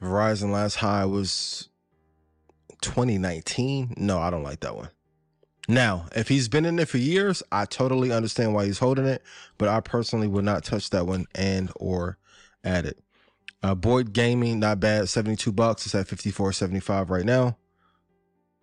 Verizon 0.03 0.51
last 0.51 0.77
high 0.77 1.05
was 1.05 1.69
2019. 2.83 3.95
No, 3.97 4.19
I 4.19 4.31
don't 4.31 4.43
like 4.43 4.61
that 4.61 4.77
one. 4.77 4.91
Now, 5.69 6.07
if 6.17 6.29
he's 6.29 6.49
been 6.49 6.65
in 6.65 6.79
it 6.81 6.89
for 6.89 6.99
years, 6.99 7.43
I 7.53 7.65
totally 7.65 8.11
understand 8.11 8.55
why 8.55 8.65
he's 8.65 8.81
holding 8.81 9.07
it, 9.07 9.23
but 9.57 9.69
I 9.69 9.81
personally 9.81 10.27
would 10.27 10.45
not 10.45 10.65
touch 10.65 10.91
that 10.91 11.07
one 11.07 11.27
and 11.35 11.71
or 11.77 12.19
add 12.65 12.87
it. 12.87 12.99
Uh, 13.63 13.75
Boyd 13.75 14.13
Gaming, 14.13 14.59
not 14.59 14.81
bad, 14.81 15.09
72 15.09 15.53
bucks. 15.53 15.87
It's 15.87 15.95
at 15.95 16.09
54.75 16.09 17.11
right 17.11 17.25
now. 17.25 17.57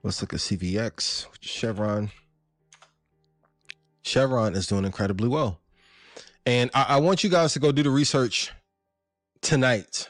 Let's 0.07 0.21
look 0.21 0.33
at 0.33 0.39
CVX, 0.39 1.25
Chevron. 1.41 2.11
Chevron 4.03 4.55
is 4.55 4.65
doing 4.65 4.85
incredibly 4.85 5.27
well. 5.27 5.59
And 6.45 6.71
I, 6.73 6.85
I, 6.91 6.97
want 7.01 7.25
you 7.25 7.29
guys 7.29 7.51
to 7.51 7.59
go 7.59 7.73
do 7.73 7.83
the 7.83 7.89
research 7.89 8.53
tonight, 9.41 10.09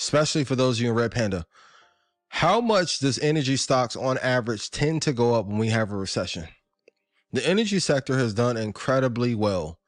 especially 0.00 0.42
for 0.42 0.56
those 0.56 0.78
of 0.78 0.82
you 0.82 0.90
in 0.90 0.96
Red 0.96 1.12
Panda. 1.12 1.46
How 2.30 2.60
much 2.60 2.98
does 2.98 3.20
energy 3.20 3.56
stocks 3.56 3.94
on 3.94 4.18
average 4.18 4.72
tend 4.72 5.02
to 5.02 5.12
go 5.12 5.34
up 5.34 5.46
when 5.46 5.58
we 5.58 5.68
have 5.68 5.92
a 5.92 5.96
recession? 5.96 6.48
The 7.30 7.48
energy 7.48 7.78
sector 7.78 8.18
has 8.18 8.34
done 8.34 8.56
incredibly 8.56 9.36
well. 9.36 9.78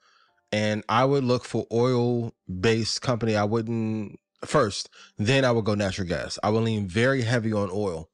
And 0.52 0.84
I 0.88 1.06
would 1.06 1.24
look 1.24 1.44
for 1.44 1.66
oil 1.72 2.34
based 2.48 3.02
company. 3.02 3.34
I 3.34 3.42
wouldn't 3.42 4.20
first, 4.44 4.90
then 5.18 5.44
I 5.44 5.50
would 5.50 5.64
go 5.64 5.74
natural 5.74 6.06
gas. 6.06 6.38
I 6.40 6.50
would 6.50 6.62
lean 6.62 6.86
very 6.86 7.22
heavy 7.22 7.52
on 7.52 7.68
oil. 7.72 8.09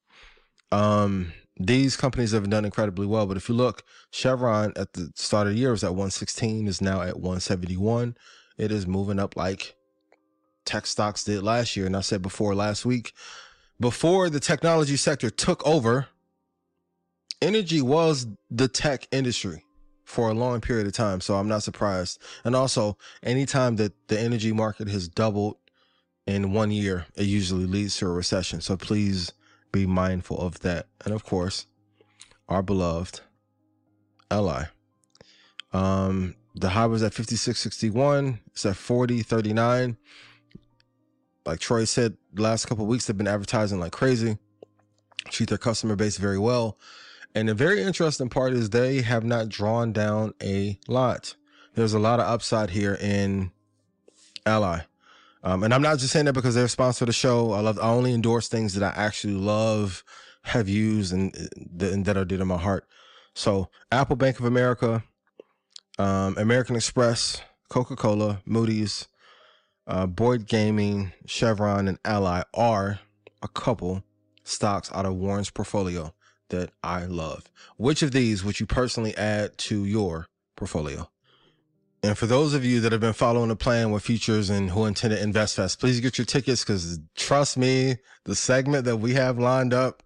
Um, 0.72 1.32
these 1.58 1.96
companies 1.96 2.32
have 2.32 2.48
done 2.50 2.64
incredibly 2.64 3.06
well. 3.06 3.26
But 3.26 3.36
if 3.36 3.48
you 3.48 3.54
look, 3.54 3.82
Chevron 4.10 4.72
at 4.76 4.92
the 4.92 5.10
start 5.14 5.46
of 5.46 5.54
the 5.54 5.58
year 5.58 5.70
was 5.70 5.84
at 5.84 5.90
116, 5.90 6.68
is 6.68 6.80
now 6.80 7.00
at 7.00 7.16
171. 7.16 8.16
It 8.58 8.70
is 8.70 8.86
moving 8.86 9.18
up 9.18 9.36
like 9.36 9.74
tech 10.64 10.86
stocks 10.86 11.24
did 11.24 11.42
last 11.42 11.76
year. 11.76 11.86
And 11.86 11.96
I 11.96 12.00
said 12.00 12.22
before 12.22 12.54
last 12.54 12.84
week, 12.84 13.12
before 13.80 14.28
the 14.28 14.40
technology 14.40 14.96
sector 14.96 15.30
took 15.30 15.66
over, 15.66 16.08
energy 17.40 17.80
was 17.80 18.26
the 18.50 18.68
tech 18.68 19.06
industry 19.10 19.64
for 20.04 20.28
a 20.28 20.34
long 20.34 20.60
period 20.60 20.86
of 20.86 20.92
time. 20.92 21.20
So 21.20 21.36
I'm 21.36 21.48
not 21.48 21.62
surprised. 21.62 22.20
And 22.44 22.54
also, 22.54 22.96
anytime 23.22 23.76
that 23.76 23.92
the 24.08 24.18
energy 24.18 24.52
market 24.52 24.88
has 24.88 25.08
doubled 25.08 25.56
in 26.26 26.52
one 26.52 26.70
year, 26.70 27.06
it 27.16 27.24
usually 27.24 27.66
leads 27.66 27.96
to 27.98 28.06
a 28.06 28.10
recession. 28.10 28.60
So 28.60 28.76
please 28.76 29.32
be 29.76 29.86
mindful 29.86 30.38
of 30.38 30.60
that. 30.60 30.86
And 31.04 31.14
of 31.14 31.24
course, 31.24 31.66
our 32.48 32.62
beloved 32.62 33.20
Ally. 34.30 34.64
Um, 35.72 36.34
the 36.54 36.70
high 36.70 36.86
was 36.86 37.02
at 37.02 37.12
56.61. 37.12 38.40
It's 38.48 38.64
at 38.64 38.74
40.39. 38.74 39.96
Like 41.44 41.60
Troy 41.60 41.84
said, 41.84 42.16
last 42.34 42.66
couple 42.66 42.86
weeks 42.86 43.06
they've 43.06 43.16
been 43.16 43.28
advertising 43.28 43.78
like 43.78 43.92
crazy. 43.92 44.38
Treat 45.28 45.48
their 45.48 45.58
customer 45.58 45.96
base 45.96 46.16
very 46.16 46.38
well. 46.38 46.78
And 47.34 47.48
the 47.48 47.54
very 47.54 47.82
interesting 47.82 48.30
part 48.30 48.54
is 48.54 48.70
they 48.70 49.02
have 49.02 49.22
not 49.22 49.48
drawn 49.48 49.92
down 49.92 50.32
a 50.42 50.78
lot. 50.88 51.34
There's 51.74 51.92
a 51.92 51.98
lot 51.98 52.20
of 52.20 52.26
upside 52.26 52.70
here 52.70 52.96
in 52.98 53.52
Ally. 54.46 54.80
Um, 55.46 55.62
and 55.62 55.72
I'm 55.72 55.80
not 55.80 56.00
just 56.00 56.12
saying 56.12 56.24
that 56.24 56.32
because 56.32 56.56
they're 56.56 56.66
sponsor 56.66 57.04
of 57.04 57.06
the 57.06 57.12
show. 57.12 57.52
I 57.52 57.60
love, 57.60 57.78
I 57.78 57.88
only 57.90 58.12
endorse 58.12 58.48
things 58.48 58.74
that 58.74 58.82
I 58.82 58.92
actually 59.00 59.34
love, 59.34 60.02
have 60.42 60.68
used, 60.68 61.12
and, 61.12 61.32
and 61.80 62.04
that 62.04 62.16
are 62.16 62.24
dear 62.24 62.38
to 62.38 62.44
my 62.44 62.58
heart. 62.58 62.84
So 63.32 63.68
Apple 63.92 64.16
Bank 64.16 64.40
of 64.40 64.44
America, 64.44 65.04
um, 66.00 66.36
American 66.36 66.74
Express, 66.74 67.40
Coca 67.68 67.94
Cola, 67.94 68.42
Moody's, 68.44 69.06
uh, 69.86 70.06
Boyd 70.06 70.48
Gaming, 70.48 71.12
Chevron, 71.26 71.86
and 71.86 72.00
Ally 72.04 72.42
are 72.52 72.98
a 73.40 73.46
couple 73.46 74.02
stocks 74.42 74.90
out 74.92 75.06
of 75.06 75.14
Warren's 75.14 75.50
portfolio 75.50 76.12
that 76.48 76.70
I 76.82 77.04
love. 77.04 77.48
Which 77.76 78.02
of 78.02 78.10
these 78.10 78.44
would 78.44 78.58
you 78.58 78.66
personally 78.66 79.16
add 79.16 79.56
to 79.58 79.84
your 79.84 80.26
portfolio? 80.56 81.08
And 82.06 82.16
for 82.16 82.26
those 82.26 82.54
of 82.54 82.64
you 82.64 82.78
that 82.82 82.92
have 82.92 83.00
been 83.00 83.12
following 83.12 83.48
the 83.48 83.56
plan 83.56 83.90
with 83.90 84.04
futures 84.04 84.48
and 84.48 84.70
who 84.70 84.84
intend 84.84 85.12
to 85.12 85.20
invest 85.20 85.56
fast, 85.56 85.80
please 85.80 85.98
get 85.98 86.18
your 86.18 86.24
tickets 86.24 86.62
because 86.62 87.00
trust 87.16 87.56
me, 87.56 87.96
the 88.22 88.36
segment 88.36 88.84
that 88.84 88.98
we 88.98 89.14
have 89.14 89.40
lined 89.40 89.74
up 89.74 90.04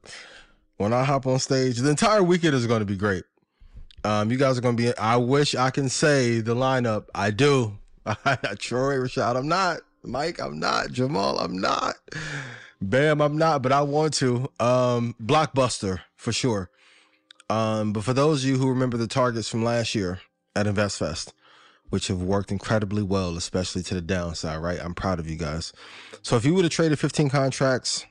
when 0.78 0.94
I 0.94 1.04
hop 1.04 1.26
on 1.26 1.38
stage, 1.38 1.76
the 1.76 1.90
entire 1.90 2.22
weekend 2.22 2.54
is 2.54 2.66
going 2.66 2.80
to 2.80 2.86
be 2.86 2.96
great. 2.96 3.24
Um, 4.02 4.30
you 4.30 4.38
guys 4.38 4.56
are 4.56 4.62
going 4.62 4.78
to 4.78 4.82
be, 4.82 4.96
I 4.96 5.16
wish 5.16 5.54
I 5.54 5.68
can 5.68 5.90
say 5.90 6.40
the 6.40 6.54
lineup. 6.54 7.08
I 7.14 7.32
do. 7.32 7.76
Troy, 8.58 8.94
Rashad, 8.94 9.36
I'm 9.36 9.46
not. 9.48 9.80
Mike, 10.02 10.40
I'm 10.40 10.58
not. 10.58 10.92
Jamal, 10.92 11.38
I'm 11.38 11.60
not. 11.60 11.96
Bam, 12.80 13.20
I'm 13.20 13.36
not, 13.36 13.60
but 13.60 13.72
I 13.72 13.82
want 13.82 14.14
to. 14.14 14.50
Um, 14.58 15.14
Blockbuster 15.22 16.00
for 16.16 16.32
sure. 16.32 16.70
Um, 17.50 17.92
but 17.92 18.04
for 18.04 18.14
those 18.14 18.42
of 18.42 18.48
you 18.48 18.56
who 18.56 18.70
remember 18.70 18.96
the 18.96 19.06
targets 19.06 19.50
from 19.50 19.62
last 19.62 19.94
year 19.94 20.22
at 20.56 20.64
InvestFest, 20.64 21.34
which 21.90 22.08
have 22.08 22.22
worked 22.22 22.50
incredibly 22.50 23.02
well, 23.02 23.36
especially 23.36 23.82
to 23.82 23.94
the 23.94 24.00
downside, 24.00 24.62
right? 24.62 24.80
I'm 24.82 24.94
proud 24.94 25.20
of 25.20 25.28
you 25.28 25.36
guys. 25.36 25.72
So 26.22 26.36
if 26.36 26.44
you 26.44 26.54
would 26.54 26.64
have 26.64 26.72
traded 26.72 26.98
15 26.98 27.28
contracts 27.28 28.06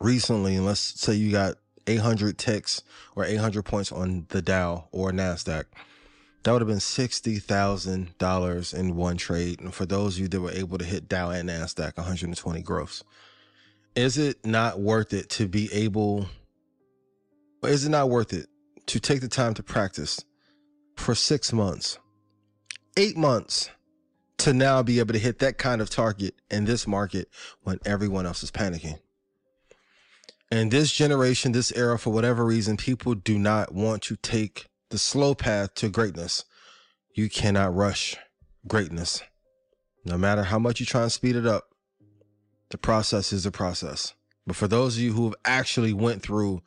recently, 0.00 0.56
and 0.56 0.66
let's 0.66 0.80
say 0.80 1.14
you 1.14 1.30
got 1.30 1.54
800 1.86 2.38
ticks 2.38 2.82
or 3.14 3.24
800 3.24 3.62
points 3.64 3.92
on 3.92 4.26
the 4.30 4.42
Dow 4.42 4.88
or 4.90 5.12
NASDAQ, 5.12 5.64
that 6.42 6.52
would 6.52 6.60
have 6.60 6.68
been 6.68 6.78
$60,000 6.78 8.74
in 8.74 8.96
one 8.96 9.16
trade. 9.16 9.60
And 9.60 9.72
for 9.72 9.86
those 9.86 10.16
of 10.16 10.20
you 10.20 10.28
that 10.28 10.40
were 10.40 10.50
able 10.50 10.78
to 10.78 10.84
hit 10.84 11.08
Dow 11.08 11.30
and 11.30 11.48
NASDAQ, 11.48 11.96
120 11.96 12.62
growths, 12.62 13.04
Is 13.94 14.18
it 14.18 14.44
not 14.44 14.80
worth 14.80 15.12
it 15.12 15.30
to 15.30 15.46
be 15.46 15.72
able, 15.72 16.26
is 17.62 17.84
it 17.86 17.90
not 17.90 18.10
worth 18.10 18.32
it 18.32 18.48
to 18.86 18.98
take 18.98 19.20
the 19.20 19.28
time 19.28 19.54
to 19.54 19.62
practice 19.62 20.24
for 20.96 21.14
six 21.14 21.52
months? 21.52 21.98
Eight 22.96 23.16
months 23.16 23.70
to 24.38 24.52
now 24.52 24.82
be 24.82 24.98
able 24.98 25.12
to 25.12 25.18
hit 25.18 25.38
that 25.40 25.58
kind 25.58 25.80
of 25.80 25.90
target 25.90 26.34
in 26.50 26.64
this 26.64 26.86
market 26.86 27.28
when 27.62 27.78
everyone 27.84 28.26
else 28.26 28.42
is 28.42 28.50
panicking. 28.50 28.98
In 30.50 30.68
this 30.68 30.92
generation, 30.92 31.52
this 31.52 31.72
era, 31.72 31.98
for 31.98 32.10
whatever 32.10 32.44
reason, 32.44 32.76
people 32.76 33.14
do 33.14 33.38
not 33.38 33.74
want 33.74 34.02
to 34.02 34.16
take 34.16 34.66
the 34.90 34.98
slow 34.98 35.34
path 35.34 35.74
to 35.74 35.88
greatness. 35.88 36.44
You 37.12 37.28
cannot 37.28 37.74
rush 37.74 38.16
greatness. 38.68 39.22
No 40.04 40.18
matter 40.18 40.44
how 40.44 40.58
much 40.58 40.78
you 40.78 40.86
try 40.86 41.02
and 41.02 41.12
speed 41.12 41.36
it 41.36 41.46
up, 41.46 41.70
the 42.70 42.78
process 42.78 43.32
is 43.32 43.44
the 43.44 43.50
process. 43.50 44.14
But 44.46 44.56
for 44.56 44.68
those 44.68 44.96
of 44.96 45.02
you 45.02 45.14
who 45.14 45.24
have 45.24 45.34
actually 45.44 45.92
went 45.92 46.22
through 46.22 46.62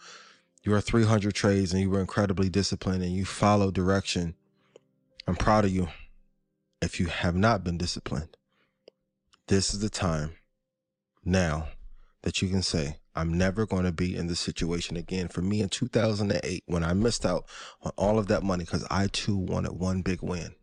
your 0.63 0.81
300 0.81 1.33
trades 1.33 1.71
and 1.71 1.81
you 1.81 1.89
were 1.89 2.01
incredibly 2.01 2.49
disciplined 2.49 3.03
and 3.03 3.13
you 3.13 3.23
followed 3.23 3.75
direction, 3.75 4.35
I'm 5.27 5.35
proud 5.35 5.65
of 5.65 5.71
you 5.71 5.87
if 6.81 6.99
you 6.99 7.07
have 7.07 7.35
not 7.35 7.63
been 7.63 7.77
disciplined, 7.77 8.37
this 9.47 9.73
is 9.73 9.79
the 9.79 9.89
time 9.89 10.35
now 11.23 11.69
that 12.23 12.41
you 12.41 12.49
can 12.49 12.61
say, 12.61 12.97
I'm 13.15 13.33
never 13.33 13.65
going 13.65 13.85
to 13.85 13.91
be 13.91 14.15
in 14.15 14.27
this 14.27 14.39
situation 14.39 14.95
again. 14.95 15.27
For 15.27 15.41
me 15.41 15.61
in 15.61 15.69
2008, 15.69 16.63
when 16.67 16.83
I 16.83 16.93
missed 16.93 17.25
out 17.25 17.45
on 17.81 17.91
all 17.97 18.19
of 18.19 18.27
that 18.27 18.43
money 18.43 18.63
because 18.63 18.85
I 18.91 19.07
too 19.07 19.37
wanted 19.37 19.73
one 19.73 20.01
big 20.01 20.21
win. 20.21 20.53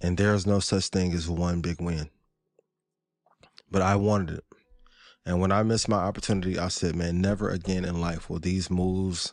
And 0.00 0.18
there 0.18 0.34
is 0.34 0.46
no 0.46 0.60
such 0.60 0.88
thing 0.88 1.12
as 1.12 1.28
one 1.30 1.62
big 1.62 1.80
win. 1.80 2.10
But 3.70 3.82
I 3.82 3.96
wanted 3.96 4.38
it. 4.38 4.44
And 5.24 5.40
when 5.40 5.52
I 5.52 5.62
missed 5.62 5.88
my 5.88 5.96
opportunity, 5.96 6.58
I 6.58 6.68
said, 6.68 6.94
man, 6.94 7.20
never 7.20 7.48
again 7.50 7.84
in 7.84 8.00
life 8.00 8.28
will 8.28 8.38
these 8.38 8.70
moves, 8.70 9.32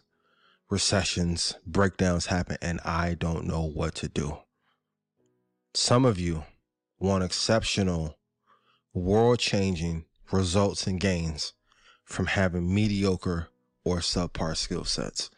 recessions, 0.70 1.56
breakdowns 1.68 2.28
happen, 2.28 2.58
and 2.62 2.80
I 2.86 3.14
don't 3.14 3.46
know 3.46 3.62
what 3.62 3.94
to 3.96 4.08
do. 4.08 4.38
Some 5.76 6.06
of 6.06 6.20
you 6.20 6.44
want 7.00 7.24
exceptional, 7.24 8.20
world 8.94 9.40
changing 9.40 10.06
results 10.32 10.86
and 10.86 11.00
gains 11.00 11.54
from 12.06 12.28
having 12.28 12.74
mediocre 12.74 13.50
or 13.84 13.98
subpar 13.98 14.56
skill 14.56 14.86
sets. 14.86 15.32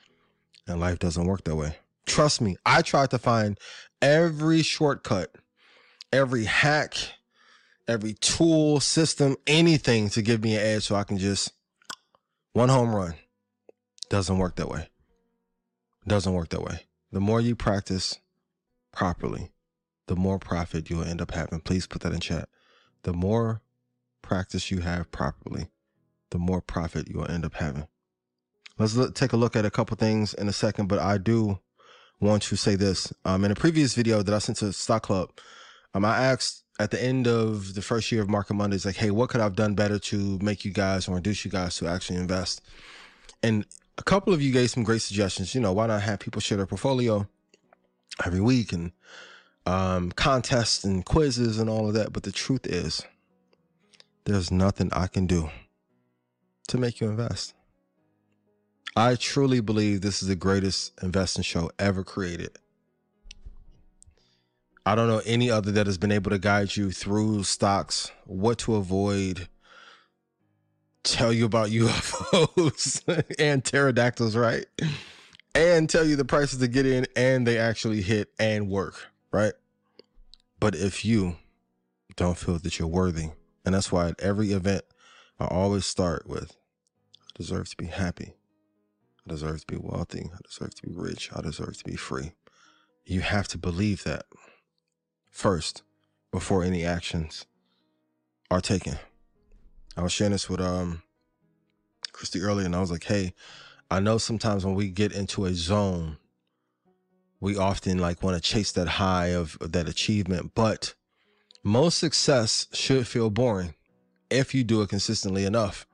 And 0.68 0.82
life 0.82 1.00
doesn't 1.00 1.26
work 1.26 1.46
that 1.46 1.56
way. 1.56 1.78
Trust 2.06 2.42
me, 2.42 2.58
I 2.66 2.82
tried 2.82 3.12
to 3.12 3.18
find 3.18 3.58
every 4.02 4.62
shortcut, 4.62 5.34
every 6.12 6.44
hack, 6.44 6.96
every 7.88 8.14
tool, 8.16 8.82
system, 8.82 9.38
anything 9.48 10.10
to 10.10 10.22
give 10.22 10.44
me 10.44 10.56
an 10.56 10.62
edge 10.62 10.84
so 10.84 10.96
I 10.96 11.04
can 11.04 11.18
just 11.18 11.54
one 12.52 12.70
home 12.70 12.94
run. 12.94 13.14
Doesn't 14.10 14.38
work 14.38 14.58
that 14.58 14.68
way. 14.68 14.90
Doesn't 16.06 16.34
work 16.34 16.50
that 16.50 16.62
way. 16.62 16.82
The 17.14 17.22
more 17.22 17.40
you 17.40 17.56
practice 17.56 18.20
properly, 18.92 19.52
the 20.08 20.16
more 20.16 20.40
profit 20.40 20.90
you'll 20.90 21.04
end 21.04 21.22
up 21.22 21.32
having. 21.32 21.60
Please 21.62 21.88
put 21.88 22.02
that 22.02 22.14
in 22.14 22.20
chat. 22.20 22.50
The 23.04 23.14
more 23.14 23.62
practice 24.22 24.72
you 24.72 24.80
have 24.80 25.12
properly, 25.12 25.68
the 26.32 26.40
more 26.40 26.62
profit 26.62 27.08
you'll 27.08 27.30
end 27.30 27.46
up 27.46 27.56
having. 27.56 27.88
Let's 28.78 28.96
look, 28.96 29.16
take 29.16 29.34
a 29.34 29.38
look 29.38 29.56
at 29.56 29.66
a 29.66 29.72
couple 29.72 29.96
things 29.96 30.34
in 30.34 30.50
a 30.50 30.54
second, 30.54 30.88
but 30.88 31.00
I 31.00 31.18
do 31.18 31.60
want 32.20 32.44
to 32.44 32.56
say 32.56 32.76
this. 32.76 33.14
Um, 33.24 33.46
in 33.46 33.52
a 33.52 33.56
previous 33.56 33.94
video 33.94 34.22
that 34.22 34.34
I 34.34 34.40
sent 34.40 34.58
to 34.60 34.74
Stock 34.74 35.04
Club, 35.04 35.32
um, 35.94 36.04
I 36.04 36.18
asked 36.18 36.64
at 36.80 36.92
the 36.92 37.02
end 37.02 37.28
of 37.28 37.74
the 37.74 37.82
first 37.82 38.12
year 38.12 38.22
of 38.22 38.30
Market 38.30 38.56
Mondays, 38.56 38.86
like, 38.86 38.98
hey, 38.98 39.12
what 39.12 39.30
could 39.30 39.40
I 39.40 39.46
have 39.46 39.56
done 39.56 39.76
better 39.76 39.98
to 39.98 40.40
make 40.42 40.66
you 40.66 40.72
guys 40.72 41.08
or 41.08 41.18
induce 41.18 41.46
you 41.46 41.52
guys 41.52 41.78
to 41.78 41.88
actually 41.88 42.20
invest? 42.20 42.62
And 43.42 43.66
a 43.98 44.04
couple 44.04 44.34
of 44.34 44.42
you 44.42 44.52
gave 44.52 44.72
some 44.72 44.84
great 44.84 45.02
suggestions. 45.02 45.56
You 45.56 45.62
know, 45.62 45.72
why 45.72 45.88
not 45.88 46.02
have 46.02 46.20
people 46.20 46.42
share 46.42 46.58
their 46.58 46.66
portfolio 46.66 47.28
every 48.26 48.42
week 48.42 48.74
and 48.74 48.92
um, 49.66 50.12
contests 50.12 50.84
and 50.84 51.06
quizzes 51.06 51.60
and 51.60 51.70
all 51.70 51.88
of 51.88 51.94
that. 51.96 52.14
But 52.14 52.24
the 52.24 52.32
truth 52.32 52.66
is, 52.66 53.04
there's 54.26 54.52
nothing 54.52 54.90
I 54.94 55.08
can 55.08 55.28
do 55.28 55.50
to 56.68 56.78
make 56.78 57.00
you 57.00 57.10
invest. 57.10 57.54
I 58.96 59.16
truly 59.16 59.60
believe 59.60 60.02
this 60.02 60.22
is 60.22 60.30
the 60.30 60.36
greatest 60.36 60.94
investing 61.04 61.44
show 61.44 61.70
ever 61.78 62.04
created. 62.04 62.58
I 64.86 64.96
don't 64.96 65.08
know 65.08 65.22
any 65.26 65.50
other 65.50 65.72
that 65.72 65.88
has 65.88 65.98
been 65.98 66.12
able 66.12 66.30
to 66.30 66.38
guide 66.38 66.76
you 66.76 66.92
through 66.92 67.44
stocks, 67.44 68.12
what 68.26 68.60
to 68.60 68.76
avoid, 68.76 69.48
tell 71.04 71.34
you 71.34 71.46
about 71.46 71.70
UFOs 71.72 73.26
and 73.40 73.64
pterodactyls, 73.64 74.36
right? 74.36 74.66
And 75.54 75.90
tell 75.90 76.06
you 76.06 76.16
the 76.16 76.26
prices 76.26 76.60
to 76.60 76.68
get 76.68 76.86
in 76.86 77.08
and 77.16 77.48
they 77.48 77.58
actually 77.58 78.02
hit 78.02 78.30
and 78.40 78.70
work, 78.70 78.96
right? 79.36 79.54
But 80.60 80.76
if 80.76 81.04
you 81.04 81.36
don't 82.16 82.38
feel 82.38 82.58
that 82.58 82.80
you're 82.80 82.88
worthy, 82.88 83.32
and 83.66 83.76
that's 83.76 83.92
why 83.92 84.08
at 84.08 84.20
every 84.22 84.52
event, 84.54 84.84
I 85.40 85.46
always 85.46 85.86
start 85.86 86.28
with 86.28 86.56
I 87.22 87.28
deserve 87.36 87.70
to 87.70 87.78
be 87.78 87.88
happy. 87.88 88.34
I 89.28 89.34
deserve 89.34 89.60
to 89.62 89.68
be 89.68 89.78
wealthy. 89.78 90.32
I 90.34 90.38
deserve 90.48 90.76
to 90.76 90.88
be 90.88 90.94
rich. 90.94 91.30
I 91.36 91.42
deserve 91.42 91.78
to 91.78 91.84
be 91.84 91.98
free. 91.98 92.32
You 93.04 93.22
have 93.22 93.48
to 93.50 93.58
believe 93.58 94.04
that 94.06 94.26
first 95.30 95.84
before 96.32 96.64
any 96.64 96.86
actions 96.86 97.46
are 98.50 98.62
taken. 98.62 98.98
I 99.98 100.02
was 100.02 100.14
sharing 100.14 100.32
this 100.32 100.50
with 100.50 100.62
um 100.62 101.02
Christy 102.14 102.40
earlier, 102.40 102.66
and 102.66 102.76
I 102.76 102.80
was 102.80 102.92
like, 102.92 103.04
hey, 103.04 103.34
I 103.92 104.00
know 104.00 104.18
sometimes 104.18 104.66
when 104.66 104.76
we 104.76 104.88
get 104.90 105.12
into 105.12 105.46
a 105.46 105.54
zone, 105.54 106.18
we 107.46 107.56
often 107.56 108.00
like 108.00 108.24
want 108.24 108.36
to 108.36 108.42
chase 108.42 108.72
that 108.72 108.88
high 108.88 109.28
of, 109.28 109.56
of 109.62 109.72
that 109.72 109.88
achievement, 109.88 110.54
but 110.56 110.96
most 111.64 112.00
success 112.00 112.66
should 112.74 113.08
feel 113.08 113.30
boring 113.30 113.76
if 114.32 114.56
you 114.56 114.64
do 114.64 114.82
it 114.82 114.90
consistently 114.90 115.46
enough. 115.46 115.86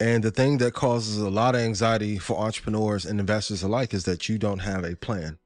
And 0.00 0.24
the 0.24 0.32
thing 0.32 0.58
that 0.58 0.74
causes 0.74 1.18
a 1.18 1.30
lot 1.30 1.54
of 1.54 1.60
anxiety 1.60 2.18
for 2.18 2.36
entrepreneurs 2.36 3.06
and 3.06 3.20
investors 3.20 3.62
alike 3.62 3.94
is 3.94 4.06
that 4.06 4.28
you 4.28 4.38
don't 4.38 4.58
have 4.58 4.82
a 4.82 4.96
plan. 4.96 5.38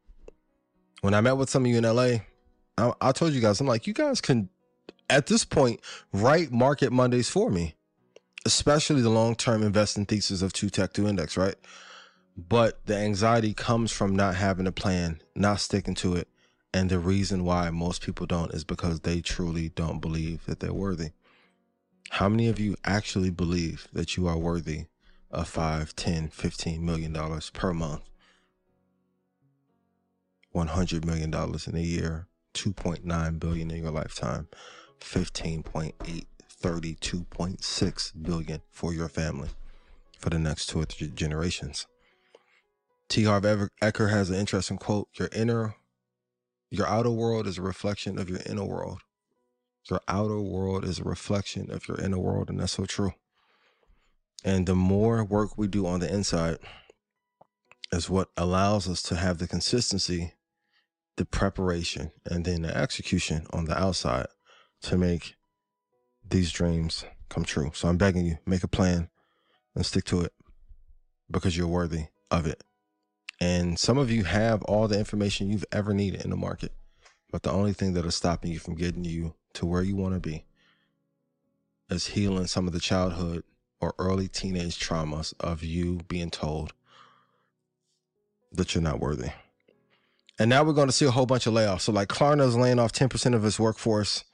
When 1.02 1.12
I 1.12 1.20
met 1.20 1.36
with 1.36 1.50
some 1.50 1.66
of 1.66 1.70
you 1.70 1.76
in 1.76 1.84
LA, 1.84 2.20
I, 2.78 2.94
I 3.02 3.12
told 3.12 3.34
you 3.34 3.42
guys, 3.42 3.60
I'm 3.60 3.66
like, 3.66 3.86
you 3.86 3.92
guys 3.92 4.22
can, 4.22 4.48
at 5.10 5.26
this 5.26 5.44
point, 5.44 5.80
write 6.14 6.50
Market 6.50 6.94
Mondays 6.94 7.28
for 7.28 7.50
me, 7.50 7.74
especially 8.46 9.02
the 9.02 9.10
long 9.10 9.34
term 9.34 9.62
investing 9.62 10.06
thesis 10.06 10.40
of 10.40 10.54
2 10.54 10.70
Tech 10.70 10.94
2 10.94 11.06
Index, 11.06 11.36
right? 11.36 11.56
But 12.36 12.84
the 12.86 12.96
anxiety 12.96 13.54
comes 13.54 13.92
from 13.92 14.16
not 14.16 14.34
having 14.34 14.66
a 14.66 14.72
plan, 14.72 15.20
not 15.36 15.60
sticking 15.60 15.94
to 15.96 16.16
it. 16.16 16.28
And 16.72 16.90
the 16.90 16.98
reason 16.98 17.44
why 17.44 17.70
most 17.70 18.02
people 18.02 18.26
don't 18.26 18.52
is 18.52 18.64
because 18.64 19.00
they 19.00 19.20
truly 19.20 19.68
don't 19.68 20.00
believe 20.00 20.44
that 20.46 20.58
they're 20.58 20.72
worthy. 20.72 21.10
How 22.10 22.28
many 22.28 22.48
of 22.48 22.58
you 22.58 22.76
actually 22.84 23.30
believe 23.30 23.86
that 23.92 24.16
you 24.16 24.26
are 24.26 24.36
worthy 24.36 24.86
of 25.30 25.48
5, 25.48 25.94
10, 25.94 26.28
15 26.28 26.84
million 26.84 27.12
dollars 27.12 27.50
per 27.50 27.72
month? 27.72 28.02
100 30.50 31.04
million 31.04 31.30
dollars 31.30 31.66
in 31.68 31.76
a 31.76 31.80
year, 31.80 32.26
2.9 32.54 33.38
billion 33.38 33.70
in 33.70 33.82
your 33.82 33.92
lifetime, 33.92 34.48
15.8, 35.00 36.26
32.6 36.62 38.12
billion 38.22 38.60
for 38.70 38.92
your 38.92 39.08
family 39.08 39.50
for 40.18 40.30
the 40.30 40.38
next 40.38 40.66
two 40.66 40.80
or 40.80 40.84
three 40.84 41.08
generations. 41.08 41.86
T. 43.08 43.24
Harv 43.24 43.44
Eker 43.44 44.10
has 44.10 44.30
an 44.30 44.36
interesting 44.36 44.78
quote 44.78 45.08
Your 45.18 45.28
inner, 45.32 45.76
your 46.70 46.86
outer 46.86 47.10
world 47.10 47.46
is 47.46 47.58
a 47.58 47.62
reflection 47.62 48.18
of 48.18 48.28
your 48.28 48.40
inner 48.46 48.64
world. 48.64 49.00
Your 49.90 50.00
outer 50.08 50.40
world 50.40 50.84
is 50.84 50.98
a 50.98 51.04
reflection 51.04 51.70
of 51.70 51.86
your 51.86 52.00
inner 52.00 52.18
world, 52.18 52.48
and 52.48 52.58
that's 52.58 52.72
so 52.72 52.86
true. 52.86 53.12
And 54.44 54.66
the 54.66 54.74
more 54.74 55.24
work 55.24 55.56
we 55.56 55.66
do 55.66 55.86
on 55.86 56.00
the 56.00 56.12
inside 56.12 56.58
is 57.92 58.10
what 58.10 58.28
allows 58.36 58.88
us 58.88 59.02
to 59.02 59.16
have 59.16 59.38
the 59.38 59.46
consistency, 59.46 60.34
the 61.16 61.24
preparation, 61.24 62.12
and 62.26 62.44
then 62.44 62.62
the 62.62 62.76
execution 62.76 63.46
on 63.52 63.66
the 63.66 63.78
outside 63.78 64.26
to 64.82 64.98
make 64.98 65.36
these 66.28 66.50
dreams 66.50 67.04
come 67.28 67.44
true. 67.44 67.70
So 67.74 67.88
I'm 67.88 67.96
begging 67.96 68.24
you, 68.24 68.38
make 68.46 68.64
a 68.64 68.68
plan 68.68 69.08
and 69.74 69.84
stick 69.84 70.04
to 70.06 70.22
it 70.22 70.32
because 71.30 71.56
you're 71.56 71.66
worthy 71.66 72.06
of 72.30 72.46
it. 72.46 72.62
And 73.40 73.78
some 73.78 73.98
of 73.98 74.10
you 74.10 74.24
have 74.24 74.62
all 74.62 74.88
the 74.88 74.98
information 74.98 75.50
you've 75.50 75.64
ever 75.72 75.92
needed 75.92 76.22
in 76.22 76.30
the 76.30 76.36
market, 76.36 76.72
but 77.30 77.42
the 77.42 77.50
only 77.52 77.72
thing 77.72 77.94
that 77.94 78.06
is 78.06 78.14
stopping 78.14 78.52
you 78.52 78.58
from 78.58 78.74
getting 78.74 79.04
you 79.04 79.34
to 79.54 79.66
where 79.66 79.82
you 79.82 79.96
want 79.96 80.14
to 80.14 80.20
be 80.20 80.44
is 81.90 82.08
healing 82.08 82.46
some 82.46 82.66
of 82.66 82.72
the 82.72 82.80
childhood 82.80 83.44
or 83.80 83.94
early 83.98 84.28
teenage 84.28 84.78
traumas 84.78 85.34
of 85.40 85.62
you 85.62 86.00
being 86.08 86.30
told 86.30 86.72
that 88.52 88.74
you're 88.74 88.82
not 88.82 89.00
worthy. 89.00 89.30
And 90.38 90.50
now 90.50 90.64
we're 90.64 90.72
going 90.72 90.88
to 90.88 90.92
see 90.92 91.04
a 91.04 91.10
whole 91.10 91.26
bunch 91.26 91.46
of 91.46 91.54
layoffs. 91.54 91.82
So, 91.82 91.92
like 91.92 92.08
Klarna 92.08 92.46
is 92.46 92.56
laying 92.56 92.78
off 92.78 92.92
10% 92.92 93.34
of 93.34 93.44
its 93.44 93.60
workforce. 93.60 94.24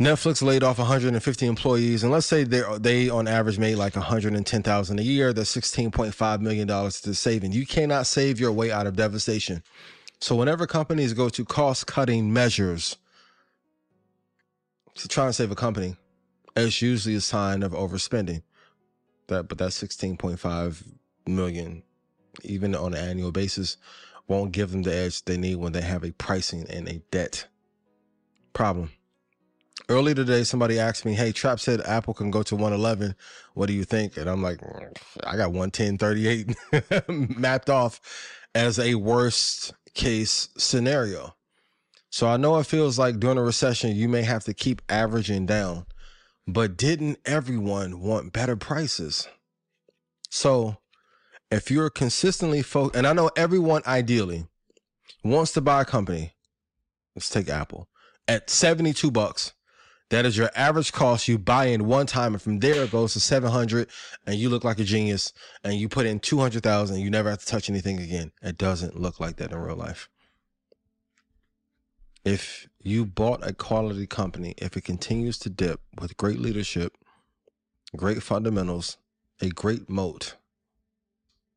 Netflix 0.00 0.40
laid 0.40 0.62
off 0.62 0.78
150 0.78 1.46
employees, 1.46 2.02
and 2.02 2.10
let's 2.10 2.24
say 2.24 2.42
they 2.42 2.62
they 2.78 3.10
on 3.10 3.28
average 3.28 3.58
made 3.58 3.74
like 3.74 3.94
110,000 3.96 4.98
a 4.98 5.02
year. 5.02 5.34
That's 5.34 5.54
16.5 5.54 6.40
million 6.40 6.66
dollars 6.66 7.02
to 7.02 7.14
saving. 7.14 7.52
You 7.52 7.66
cannot 7.66 8.06
save 8.06 8.40
your 8.40 8.50
way 8.50 8.72
out 8.72 8.86
of 8.86 8.96
devastation. 8.96 9.62
So 10.18 10.36
whenever 10.36 10.66
companies 10.66 11.12
go 11.12 11.28
to 11.28 11.44
cost 11.44 11.86
cutting 11.86 12.32
measures 12.32 12.96
to 14.94 15.06
try 15.06 15.26
and 15.26 15.34
save 15.34 15.50
a 15.50 15.54
company, 15.54 15.96
it's 16.56 16.80
usually 16.80 17.16
a 17.16 17.20
sign 17.20 17.62
of 17.62 17.72
overspending. 17.72 18.42
That 19.26 19.48
but 19.48 19.58
that 19.58 19.70
16.5 19.70 20.82
million, 21.26 21.82
even 22.42 22.74
on 22.74 22.94
an 22.94 23.06
annual 23.06 23.32
basis, 23.32 23.76
won't 24.26 24.52
give 24.52 24.70
them 24.70 24.80
the 24.80 24.94
edge 24.94 25.26
they 25.26 25.36
need 25.36 25.56
when 25.56 25.72
they 25.72 25.82
have 25.82 26.04
a 26.04 26.12
pricing 26.12 26.64
and 26.70 26.88
a 26.88 27.02
debt 27.10 27.48
problem. 28.54 28.92
Early 29.88 30.14
today, 30.14 30.44
somebody 30.44 30.78
asked 30.78 31.04
me, 31.04 31.14
Hey, 31.14 31.32
Trap 31.32 31.60
said 31.60 31.80
Apple 31.82 32.14
can 32.14 32.30
go 32.30 32.42
to 32.44 32.54
111. 32.54 33.14
What 33.54 33.66
do 33.66 33.72
you 33.72 33.84
think? 33.84 34.16
And 34.16 34.28
I'm 34.28 34.42
like, 34.42 34.60
I 35.24 35.36
got 35.36 35.52
110, 35.52 35.98
38 35.98 36.56
mapped 37.38 37.70
off 37.70 38.00
as 38.54 38.78
a 38.78 38.94
worst 38.94 39.72
case 39.94 40.48
scenario. 40.56 41.34
So 42.10 42.28
I 42.28 42.36
know 42.36 42.58
it 42.58 42.66
feels 42.66 42.98
like 42.98 43.20
during 43.20 43.38
a 43.38 43.42
recession, 43.42 43.94
you 43.94 44.08
may 44.08 44.22
have 44.22 44.44
to 44.44 44.54
keep 44.54 44.82
averaging 44.88 45.46
down, 45.46 45.86
but 46.46 46.76
didn't 46.76 47.18
everyone 47.24 48.00
want 48.00 48.32
better 48.32 48.56
prices? 48.56 49.28
So 50.28 50.78
if 51.50 51.70
you're 51.70 51.90
consistently 51.90 52.62
focused, 52.62 52.96
and 52.96 53.06
I 53.06 53.12
know 53.12 53.30
everyone 53.36 53.82
ideally 53.86 54.46
wants 55.24 55.52
to 55.52 55.60
buy 55.60 55.82
a 55.82 55.84
company, 55.84 56.32
let's 57.14 57.28
take 57.28 57.48
Apple 57.48 57.88
at 58.26 58.50
72 58.50 59.10
bucks. 59.10 59.52
That 60.10 60.26
is 60.26 60.36
your 60.36 60.50
average 60.54 60.92
cost. 60.92 61.28
You 61.28 61.38
buy 61.38 61.66
in 61.66 61.86
one 61.86 62.06
time, 62.06 62.34
and 62.34 62.42
from 62.42 62.58
there 62.58 62.84
it 62.84 62.92
goes 62.92 63.14
to 63.14 63.20
700, 63.20 63.88
and 64.26 64.36
you 64.36 64.48
look 64.48 64.64
like 64.64 64.78
a 64.78 64.84
genius. 64.84 65.32
And 65.64 65.74
you 65.74 65.88
put 65.88 66.06
in 66.06 66.20
200,000, 66.20 67.00
you 67.00 67.10
never 67.10 67.30
have 67.30 67.40
to 67.40 67.46
touch 67.46 67.70
anything 67.70 68.00
again. 68.00 68.32
It 68.42 68.58
doesn't 68.58 69.00
look 69.00 69.18
like 69.18 69.36
that 69.36 69.52
in 69.52 69.58
real 69.58 69.76
life 69.76 70.08
if 72.24 72.68
you 72.82 73.06
bought 73.06 73.46
a 73.46 73.54
quality 73.54 74.06
company, 74.06 74.54
if 74.58 74.76
it 74.76 74.82
continues 74.82 75.38
to 75.38 75.50
dip 75.50 75.80
with 75.98 76.16
great 76.16 76.38
leadership, 76.38 76.96
great 77.96 78.22
fundamentals, 78.22 78.98
a 79.40 79.48
great 79.48 79.88
moat, 79.88 80.36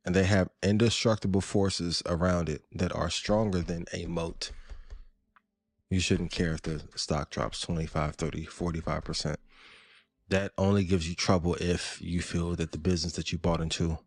and 0.06 0.16
they 0.16 0.24
have 0.24 0.50
indestructible 0.62 1.42
forces 1.42 2.02
around 2.06 2.50
it 2.50 2.64
that 2.72 2.94
are 2.96 3.10
stronger 3.10 3.62
than 3.62 3.86
a 3.94 4.06
moat, 4.06 4.52
you 5.90 6.00
shouldn't 6.00 6.32
care 6.32 6.54
if 6.54 6.62
the 6.64 6.84
stock 6.96 7.30
drops 7.30 7.62
25, 7.62 8.16
30, 8.16 8.46
45%. 8.46 9.36
That 10.30 10.52
only 10.58 10.84
gives 10.84 11.08
you 11.08 11.16
trouble 11.16 11.56
if 11.56 12.02
you 12.02 12.22
feel 12.22 12.56
that 12.56 12.72
the 12.72 12.78
business 12.78 13.14
that 13.14 13.32
you 13.32 13.38
bought 13.38 13.62
into 13.62 14.00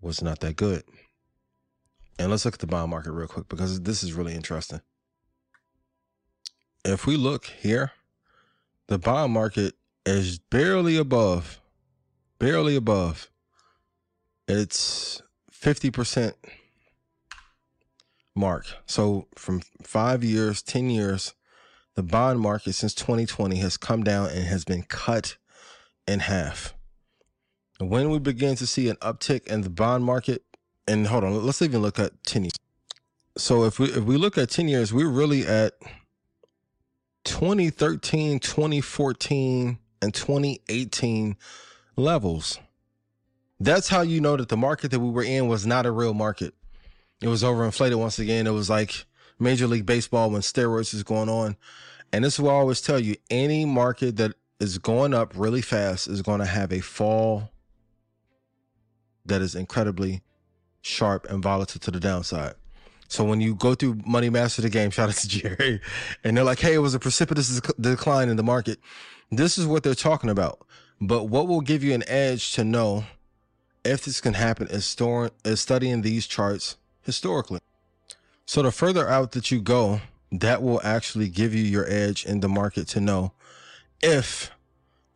was 0.00 0.22
not 0.22 0.40
that 0.40 0.56
good. 0.56 0.82
And 2.18 2.30
let's 2.30 2.44
look 2.44 2.54
at 2.54 2.60
the 2.60 2.66
bond 2.66 2.90
market 2.90 3.12
real 3.12 3.28
quick 3.28 3.48
because 3.48 3.80
this 3.80 4.02
is 4.02 4.12
really 4.12 4.34
interesting 4.34 4.80
if 6.84 7.06
we 7.06 7.16
look 7.16 7.46
here, 7.46 7.92
the 8.88 8.98
bond 8.98 9.32
market 9.32 9.74
is 10.06 10.38
barely 10.38 10.96
above, 10.96 11.60
barely 12.38 12.76
above. 12.76 13.30
It's 14.48 15.22
50% 15.52 16.32
mark. 18.34 18.66
So 18.86 19.26
from 19.36 19.62
five 19.82 20.22
years, 20.24 20.62
10 20.62 20.90
years, 20.90 21.34
the 21.94 22.02
bond 22.02 22.40
market 22.40 22.74
since 22.74 22.94
2020 22.94 23.56
has 23.56 23.76
come 23.76 24.04
down 24.04 24.30
and 24.30 24.44
has 24.44 24.64
been 24.64 24.82
cut 24.82 25.36
in 26.06 26.20
half. 26.20 26.74
When 27.78 28.10
we 28.10 28.18
begin 28.18 28.56
to 28.56 28.66
see 28.66 28.88
an 28.88 28.96
uptick 28.96 29.46
in 29.46 29.62
the 29.62 29.70
bond 29.70 30.04
market, 30.04 30.44
and 30.86 31.06
hold 31.06 31.24
on, 31.24 31.44
let's 31.44 31.62
even 31.62 31.82
look 31.82 31.98
at 31.98 32.12
10 32.24 32.44
years. 32.44 32.52
So 33.36 33.64
if 33.64 33.78
we 33.78 33.86
if 33.86 34.04
we 34.04 34.16
look 34.16 34.36
at 34.36 34.50
10 34.50 34.68
years, 34.68 34.92
we're 34.92 35.08
really 35.08 35.46
at 35.46 35.74
2013, 37.24 38.40
2014, 38.40 39.78
and 40.02 40.14
2018 40.14 41.36
levels. 41.96 42.58
That's 43.58 43.88
how 43.88 44.00
you 44.00 44.20
know 44.20 44.36
that 44.36 44.48
the 44.48 44.56
market 44.56 44.90
that 44.90 45.00
we 45.00 45.10
were 45.10 45.22
in 45.22 45.46
was 45.46 45.66
not 45.66 45.86
a 45.86 45.90
real 45.90 46.14
market. 46.14 46.54
It 47.20 47.28
was 47.28 47.42
overinflated 47.42 47.98
once 47.98 48.18
again. 48.18 48.46
It 48.46 48.52
was 48.52 48.70
like 48.70 49.04
Major 49.38 49.66
League 49.66 49.86
Baseball 49.86 50.30
when 50.30 50.40
steroids 50.40 50.94
is 50.94 51.02
going 51.02 51.28
on. 51.28 51.56
And 52.12 52.24
this 52.24 52.34
is 52.34 52.40
what 52.40 52.52
I 52.52 52.56
always 52.56 52.80
tell 52.80 52.98
you 52.98 53.16
any 53.30 53.64
market 53.64 54.16
that 54.16 54.34
is 54.58 54.78
going 54.78 55.14
up 55.14 55.32
really 55.36 55.62
fast 55.62 56.08
is 56.08 56.22
going 56.22 56.40
to 56.40 56.46
have 56.46 56.72
a 56.72 56.80
fall 56.80 57.50
that 59.24 59.40
is 59.40 59.54
incredibly 59.54 60.22
sharp 60.82 61.26
and 61.30 61.42
volatile 61.42 61.80
to 61.80 61.90
the 61.90 62.00
downside. 62.00 62.54
So 63.08 63.24
when 63.24 63.40
you 63.40 63.54
go 63.54 63.74
through 63.74 64.00
Money 64.06 64.30
Master 64.30 64.62
the 64.62 64.70
game, 64.70 64.90
shout 64.92 65.08
out 65.08 65.16
to 65.16 65.28
Jerry, 65.28 65.80
and 66.24 66.36
they're 66.36 66.44
like, 66.44 66.60
hey, 66.60 66.74
it 66.74 66.78
was 66.78 66.94
a 66.94 66.98
precipitous 66.98 67.60
decline 67.80 68.28
in 68.28 68.36
the 68.36 68.42
market. 68.42 68.78
This 69.30 69.58
is 69.58 69.66
what 69.66 69.82
they're 69.82 69.94
talking 69.94 70.30
about. 70.30 70.66
But 71.00 71.24
what 71.24 71.48
will 71.48 71.60
give 71.60 71.82
you 71.82 71.94
an 71.94 72.04
edge 72.08 72.52
to 72.52 72.64
know 72.64 73.04
if 73.84 74.04
this 74.04 74.20
can 74.20 74.34
happen 74.34 74.68
is, 74.68 74.84
storing, 74.84 75.30
is 75.44 75.60
studying 75.60 76.02
these 76.02 76.26
charts 76.26 76.76
historically. 77.02 77.60
So 78.46 78.62
the 78.62 78.72
further 78.72 79.08
out 79.08 79.32
that 79.32 79.50
you 79.50 79.60
go, 79.60 80.00
that 80.32 80.62
will 80.62 80.80
actually 80.82 81.28
give 81.28 81.54
you 81.54 81.62
your 81.62 81.88
edge 81.88 82.24
in 82.24 82.40
the 82.40 82.48
market 82.48 82.88
to 82.88 83.00
know 83.00 83.32
if 84.02 84.50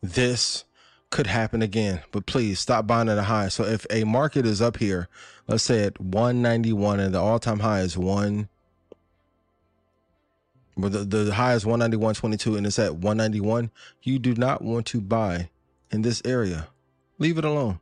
this 0.01 0.65
could 1.09 1.27
happen 1.27 1.61
again. 1.61 2.01
But 2.11 2.25
please 2.25 2.59
stop 2.59 2.87
buying 2.87 3.09
at 3.09 3.17
a 3.17 3.23
high. 3.23 3.47
So 3.47 3.63
if 3.63 3.85
a 3.89 4.03
market 4.03 4.45
is 4.45 4.61
up 4.61 4.77
here, 4.77 5.07
let's 5.47 5.63
say 5.63 5.83
at 5.83 5.99
191 5.99 6.99
and 6.99 7.13
the 7.13 7.21
all-time 7.21 7.59
high 7.59 7.81
is 7.81 7.97
one 7.97 8.49
but 10.77 10.91
the, 10.91 10.99
the 10.99 11.33
high 11.33 11.53
is 11.53 11.63
191.22 11.63 12.57
and 12.57 12.67
it's 12.67 12.79
at 12.79 12.95
191, 12.95 13.71
you 14.01 14.19
do 14.19 14.35
not 14.35 14.61
want 14.61 14.85
to 14.87 14.99
buy 14.99 15.49
in 15.89 16.01
this 16.01 16.21
area. 16.25 16.67
Leave 17.17 17.37
it 17.37 17.45
alone. 17.45 17.79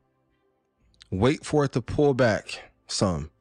Wait 1.10 1.44
for 1.44 1.66
it 1.66 1.72
to 1.72 1.82
pull 1.82 2.13
back 2.13 2.72
some. 2.88 3.32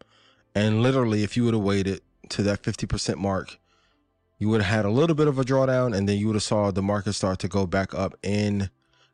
And 0.55 0.83
literally, 0.83 1.23
if 1.23 1.37
you 1.37 1.45
would 1.45 1.55
have 1.55 1.63
waited 1.63 2.03
to 2.31 2.43
that 2.43 2.63
50% 2.63 3.17
mark, 3.17 3.59
you 4.39 4.49
would 4.49 4.63
have 4.63 4.75
had 4.75 4.85
a 4.85 4.91
little 4.91 5.15
bit 5.15 5.29
of 5.29 5.39
a 5.39 5.45
drawdown 5.45 5.97
and 5.97 6.09
then 6.09 6.19
you 6.19 6.27
would 6.27 6.37
have 6.37 6.43
saw 6.43 6.71
the 6.71 6.83
market 6.83 7.13
start 7.13 7.39
to 7.41 7.49
go 7.49 7.67
back 7.67 7.95
up 7.95 8.17
in 8.23 8.71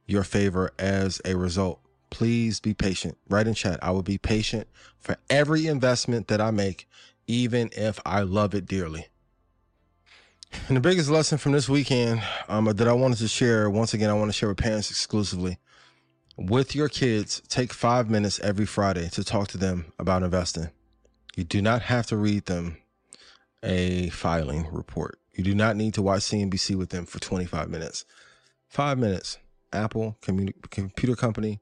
your 0.07 0.25
favor 0.25 0.73
as 0.79 1.21
a 1.25 1.37
result. 1.37 1.81
Please 2.11 2.61
be 2.61 2.73
patient. 2.73 3.19
Write 3.29 3.47
in 3.47 3.55
chat. 3.55 3.79
I 3.83 3.91
will 3.91 4.03
be 4.03 4.17
patient 4.17 4.67
for 4.99 5.17
every 5.29 5.67
investment 5.67 6.29
that 6.29 6.41
I 6.41 6.51
make, 6.51 6.89
even 7.27 7.69
if 7.77 8.01
I 8.07 8.23
love 8.23 8.55
it 8.55 8.65
dearly. 8.65 9.09
And 10.67 10.77
the 10.79 10.81
biggest 10.81 11.11
lesson 11.11 11.37
from 11.37 11.53
this 11.53 11.69
weekend 11.69 12.23
um, 12.49 12.65
that 12.65 12.89
I 12.89 12.95
wanted 12.95 13.19
to 13.19 13.29
share, 13.29 13.69
once 13.69 13.93
again, 13.93 14.09
I 14.09 14.15
want 14.15 14.31
to 14.31 14.33
share 14.33 14.49
with 14.49 14.57
parents 14.57 14.91
exclusively. 14.91 15.59
With 16.39 16.75
your 16.75 16.89
kids, 16.89 17.43
take 17.49 17.75
five 17.75 18.09
minutes 18.09 18.41
every 18.41 18.65
Friday 18.65 19.09
to 19.11 19.25
talk 19.25 19.49
to 19.49 19.59
them 19.59 19.93
about 19.99 20.23
investing. 20.23 20.71
You 21.39 21.45
do 21.45 21.63
not 21.63 21.83
have 21.83 22.05
to 22.09 22.17
read 22.17 22.47
them 22.47 22.79
a 23.63 24.09
filing 24.09 24.67
report. 24.73 25.21
You 25.33 25.45
do 25.45 25.55
not 25.55 25.77
need 25.77 25.95
to 25.95 26.03
watch 26.03 26.23
CNBC 26.23 26.75
with 26.75 26.91
them 26.91 27.07
for 27.07 27.21
25 27.21 27.71
minutes. 27.71 28.05
Five 28.67 28.99
minutes. 28.99 29.39
Apple 29.73 30.19
Computer 30.21 31.15
Company, 31.15 31.61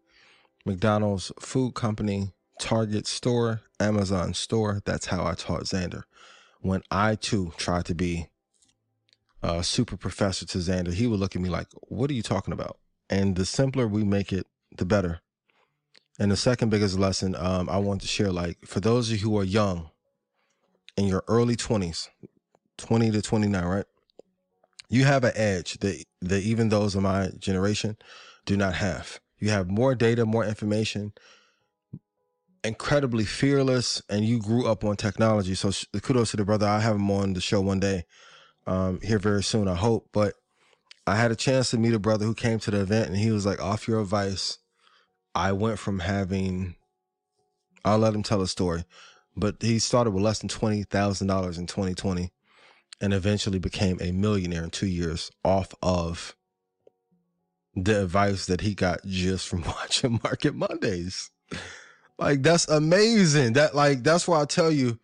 McDonald's 0.65 1.31
Food 1.39 1.75
Company, 1.75 2.33
Target 2.59 3.07
Store, 3.07 3.61
Amazon 3.79 4.33
Store. 4.33 4.81
That's 4.87 5.05
how 5.05 5.27
I 5.27 5.35
taught 5.35 5.65
Xander. 5.65 6.05
When 6.63 6.81
I 6.91 7.15
too 7.15 7.53
tried 7.59 7.85
to 7.85 7.95
be 7.95 8.29
a 9.43 9.63
super 9.63 9.99
professor 9.99 10.47
to 10.47 10.57
Xander, 10.57 10.95
he 10.95 11.07
would 11.07 11.21
look 11.21 11.37
at 11.37 11.43
me 11.43 11.51
like, 11.51 11.69
What 11.83 12.09
are 12.09 12.15
you 12.15 12.23
talking 12.23 12.55
about? 12.55 12.79
And 13.11 13.37
the 13.37 13.45
simpler 13.45 13.87
we 13.87 14.05
make 14.05 14.33
it, 14.33 14.47
the 14.75 14.87
better. 14.87 15.21
And 16.19 16.31
the 16.31 16.37
second 16.37 16.71
biggest 16.71 16.99
lesson 16.99 17.37
um, 17.37 17.69
I 17.69 17.77
want 17.79 18.01
to 18.01 18.07
share, 18.07 18.33
like 18.33 18.59
for 18.65 18.81
those 18.81 19.11
of 19.11 19.19
you 19.19 19.29
who 19.29 19.39
are 19.39 19.45
young, 19.45 19.91
in 20.97 21.07
your 21.07 21.25
early 21.29 21.57
20s, 21.57 22.09
20 22.79 23.11
to 23.13 23.23
29, 23.23 23.65
right? 23.65 23.85
You 24.89 25.05
have 25.05 25.25
an 25.25 25.33
edge 25.35 25.79
that, 25.79 26.05
that 26.23 26.43
even 26.43 26.69
those 26.69 26.95
of 26.95 27.03
my 27.03 27.31
generation 27.39 27.97
do 28.45 28.57
not 28.57 28.75
have. 28.75 29.21
You 29.39 29.51
have 29.51 29.69
more 29.69 29.95
data, 29.95 30.25
more 30.25 30.45
information, 30.45 31.13
incredibly 32.65 33.25
fearless, 33.25 34.01
and 34.09 34.25
you 34.25 34.41
grew 34.41 34.67
up 34.67 34.85
on 34.85 34.97
technology. 34.97 35.55
So 35.55 35.71
kudos 36.01 36.31
to 36.31 36.39
the 36.39 36.45
brother. 36.45 36.67
I 36.67 36.81
have 36.81 36.97
him 36.97 37.11
on 37.11 37.35
the 37.35 37.41
show 37.41 37.61
one 37.61 37.81
day 37.81 38.05
um, 38.67 39.01
here 39.03 39.19
very 39.19 39.43
soon, 39.43 39.69
I 39.69 39.75
hope. 39.75 40.09
But 40.13 40.35
I 41.07 41.17
had 41.17 41.31
a 41.31 41.37
chance 41.37 41.71
to 41.71 41.79
meet 41.79 41.95
a 41.95 41.99
brother 41.99 42.25
who 42.25 42.35
came 42.35 42.59
to 42.61 42.71
the 42.71 42.81
event 42.81 43.09
and 43.09 43.17
he 43.17 43.31
was 43.31 43.45
like, 43.45 43.61
off 43.61 43.87
your 43.87 44.01
advice, 44.01 44.59
I 45.37 45.53
went 45.53 45.79
from 45.79 45.99
having, 45.99 46.77
I'll 47.85 47.99
let 47.99 48.15
him 48.15 48.23
tell 48.23 48.41
a 48.41 48.49
story, 48.49 48.85
but 49.37 49.57
he 49.61 49.79
started 49.79 50.13
with 50.13 50.25
less 50.25 50.39
than 50.39 50.49
$20,000 50.49 51.21
in 51.59 51.67
2020 51.67 52.33
and 53.03 53.13
eventually 53.13 53.59
became 53.59 53.99
a 54.01 54.13
millionaire 54.13 54.65
in 54.65 54.71
two 54.71 54.87
years 54.87 55.31
off 55.45 55.75
of 55.83 56.35
the 57.75 58.05
advice 58.05 58.47
that 58.47 58.63
he 58.63 58.75
got 58.75 59.05
just 59.05 59.47
from 59.47 59.63
watching 59.67 60.19
Market 60.25 60.55
Mondays. 60.55 61.31
Like 62.19 62.43
that's 62.43 62.67
amazing. 62.69 63.53
That 63.53 63.75
like 63.75 64.03
that's 64.03 64.27
why 64.27 64.41
I 64.41 64.47
tell 64.47 64.71
you 64.71 64.99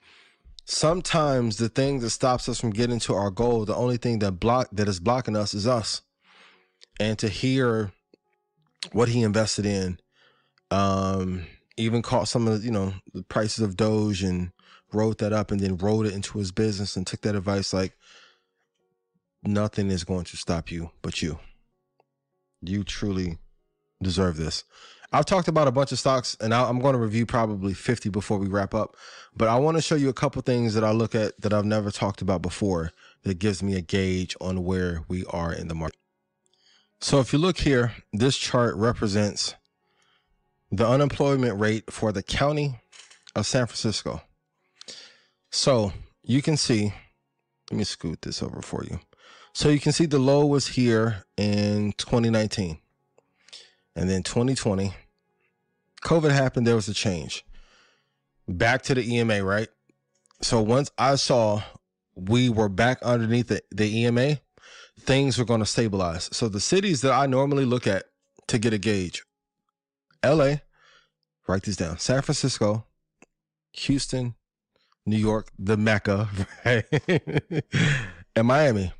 sometimes 0.64 1.58
the 1.58 1.68
thing 1.68 2.00
that 2.00 2.08
stops 2.08 2.48
us 2.48 2.58
from 2.58 2.70
getting 2.70 3.00
to 3.00 3.12
our 3.12 3.30
goal, 3.30 3.66
the 3.66 3.76
only 3.76 3.98
thing 3.98 4.20
that 4.20 4.32
block 4.32 4.68
that 4.72 4.88
is 4.88 4.98
blocking 4.98 5.36
us 5.36 5.52
is 5.52 5.66
us. 5.66 6.00
And 6.98 7.18
to 7.18 7.28
hear 7.28 7.92
what 8.92 9.10
he 9.10 9.22
invested 9.22 9.66
in, 9.66 9.98
um, 10.72 11.46
even 11.76 12.02
caught 12.02 12.28
some 12.28 12.48
of 12.48 12.64
you 12.64 12.70
know, 12.70 12.94
the 13.12 13.22
prices 13.22 13.60
of 13.60 13.76
Doge 13.76 14.22
and 14.22 14.52
wrote 14.92 15.18
that 15.18 15.32
up 15.32 15.50
and 15.50 15.60
then 15.60 15.76
wrote 15.76 16.06
it 16.06 16.14
into 16.14 16.38
his 16.38 16.52
business 16.52 16.96
and 16.96 17.06
took 17.06 17.22
that 17.22 17.34
advice 17.34 17.72
like 17.72 17.96
nothing 19.42 19.90
is 19.90 20.04
going 20.04 20.24
to 20.24 20.36
stop 20.36 20.70
you 20.70 20.90
but 21.02 21.22
you. 21.22 21.38
You 22.60 22.84
truly 22.84 23.38
deserve 24.02 24.36
this. 24.36 24.64
I've 25.14 25.26
talked 25.26 25.48
about 25.48 25.68
a 25.68 25.72
bunch 25.72 25.92
of 25.92 25.98
stocks 25.98 26.36
and 26.40 26.54
I'm 26.54 26.78
going 26.78 26.94
to 26.94 26.98
review 26.98 27.26
probably 27.26 27.74
50 27.74 28.08
before 28.08 28.38
we 28.38 28.48
wrap 28.48 28.74
up, 28.74 28.96
but 29.36 29.48
I 29.48 29.56
want 29.56 29.76
to 29.76 29.82
show 29.82 29.94
you 29.94 30.08
a 30.08 30.14
couple 30.14 30.40
things 30.42 30.74
that 30.74 30.84
I 30.84 30.92
look 30.92 31.14
at 31.14 31.38
that 31.40 31.52
I've 31.52 31.66
never 31.66 31.90
talked 31.90 32.22
about 32.22 32.40
before 32.40 32.92
that 33.24 33.38
gives 33.38 33.62
me 33.62 33.74
a 33.76 33.82
gauge 33.82 34.34
on 34.40 34.64
where 34.64 35.04
we 35.08 35.24
are 35.26 35.52
in 35.52 35.68
the 35.68 35.74
market. 35.74 35.98
So 37.00 37.20
if 37.20 37.32
you 37.32 37.38
look 37.38 37.58
here, 37.58 37.92
this 38.12 38.38
chart 38.38 38.74
represents 38.76 39.54
the 40.72 40.88
unemployment 40.88 41.60
rate 41.60 41.92
for 41.92 42.12
the 42.12 42.22
county 42.22 42.80
of 43.36 43.46
San 43.46 43.66
Francisco. 43.66 44.22
So 45.50 45.92
you 46.22 46.40
can 46.40 46.56
see, 46.56 46.94
let 47.70 47.76
me 47.76 47.84
scoot 47.84 48.22
this 48.22 48.42
over 48.42 48.62
for 48.62 48.82
you. 48.82 48.98
So 49.52 49.68
you 49.68 49.78
can 49.78 49.92
see 49.92 50.06
the 50.06 50.18
low 50.18 50.46
was 50.46 50.68
here 50.68 51.24
in 51.36 51.92
2019. 51.98 52.78
And 53.94 54.08
then 54.08 54.22
2020, 54.22 54.94
COVID 56.02 56.30
happened, 56.30 56.66
there 56.66 56.74
was 56.74 56.88
a 56.88 56.94
change. 56.94 57.44
Back 58.48 58.82
to 58.84 58.94
the 58.94 59.16
EMA, 59.16 59.44
right? 59.44 59.68
So 60.40 60.62
once 60.62 60.90
I 60.96 61.16
saw 61.16 61.62
we 62.14 62.48
were 62.48 62.70
back 62.70 63.02
underneath 63.02 63.48
the, 63.48 63.62
the 63.70 64.04
EMA, 64.04 64.38
things 64.98 65.38
were 65.38 65.44
going 65.44 65.60
to 65.60 65.66
stabilize. 65.66 66.30
So 66.32 66.48
the 66.48 66.60
cities 66.60 67.02
that 67.02 67.12
I 67.12 67.26
normally 67.26 67.66
look 67.66 67.86
at 67.86 68.04
to 68.48 68.58
get 68.58 68.72
a 68.72 68.78
gauge 68.78 69.22
LA, 70.24 70.56
write 71.48 71.62
these 71.62 71.76
down 71.76 71.98
San 71.98 72.22
Francisco, 72.22 72.86
Houston, 73.72 74.34
New 75.06 75.16
York, 75.16 75.50
the 75.58 75.76
Mecca, 75.76 76.28
right? 76.64 76.84
and 78.36 78.46
Miami. 78.46 78.92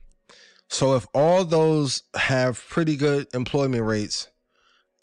So 0.69 0.97
if 0.97 1.07
all 1.15 1.45
those 1.45 2.03
have 2.15 2.63
pretty 2.69 2.97
good 2.97 3.27
employment 3.35 3.85
rates, 3.85 4.29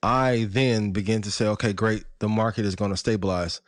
I 0.01 0.47
then 0.49 0.91
begin 0.91 1.21
to 1.21 1.31
say, 1.31 1.45
okay, 1.47 1.73
great, 1.73 2.05
the 2.19 2.29
market 2.29 2.65
is 2.65 2.75
going 2.75 2.91
to 2.91 2.97
stabilize. 2.97 3.61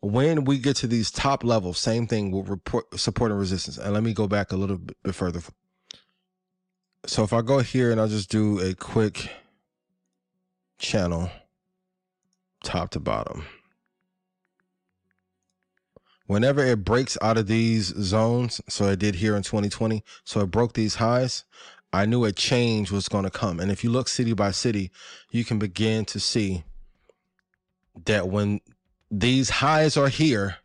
When 0.00 0.44
we 0.44 0.58
get 0.58 0.76
to 0.76 0.86
these 0.86 1.10
top 1.10 1.42
levels, 1.42 1.78
same 1.78 2.06
thing 2.06 2.30
with 2.30 2.48
report, 2.48 2.98
support 2.98 3.30
and 3.30 3.40
resistance. 3.40 3.78
And 3.78 3.94
let 3.94 4.02
me 4.02 4.12
go 4.12 4.28
back 4.28 4.52
a 4.52 4.56
little 4.56 4.78
bit 4.78 5.14
further. 5.14 5.40
So 7.06 7.24
if 7.24 7.32
I 7.32 7.40
go 7.40 7.60
here 7.60 7.90
and 7.90 8.00
I'll 8.00 8.08
just 8.08 8.30
do 8.30 8.60
a 8.60 8.74
quick 8.74 9.30
channel 10.78 11.30
top 12.66 12.90
to 12.90 13.00
bottom. 13.00 13.44
Whenever 16.26 16.64
it 16.64 16.84
breaks 16.84 17.16
out 17.22 17.38
of 17.38 17.46
these 17.46 17.94
zones, 17.96 18.60
so 18.68 18.88
I 18.88 18.96
did 18.96 19.14
here 19.14 19.36
in 19.36 19.42
2020, 19.42 20.02
so 20.24 20.40
it 20.40 20.50
broke 20.50 20.72
these 20.72 20.96
highs, 20.96 21.44
I 21.92 22.04
knew 22.04 22.24
a 22.24 22.32
change 22.32 22.90
was 22.90 23.08
going 23.08 23.24
to 23.24 23.30
come. 23.30 23.60
And 23.60 23.70
if 23.70 23.84
you 23.84 23.90
look 23.90 24.08
city 24.08 24.32
by 24.32 24.50
city, 24.50 24.90
you 25.30 25.44
can 25.44 25.58
begin 25.58 26.04
to 26.06 26.18
see 26.18 26.64
that 28.04 28.28
when 28.28 28.60
these 29.10 29.48
highs 29.48 29.96
are 29.96 30.08
here, 30.08 30.56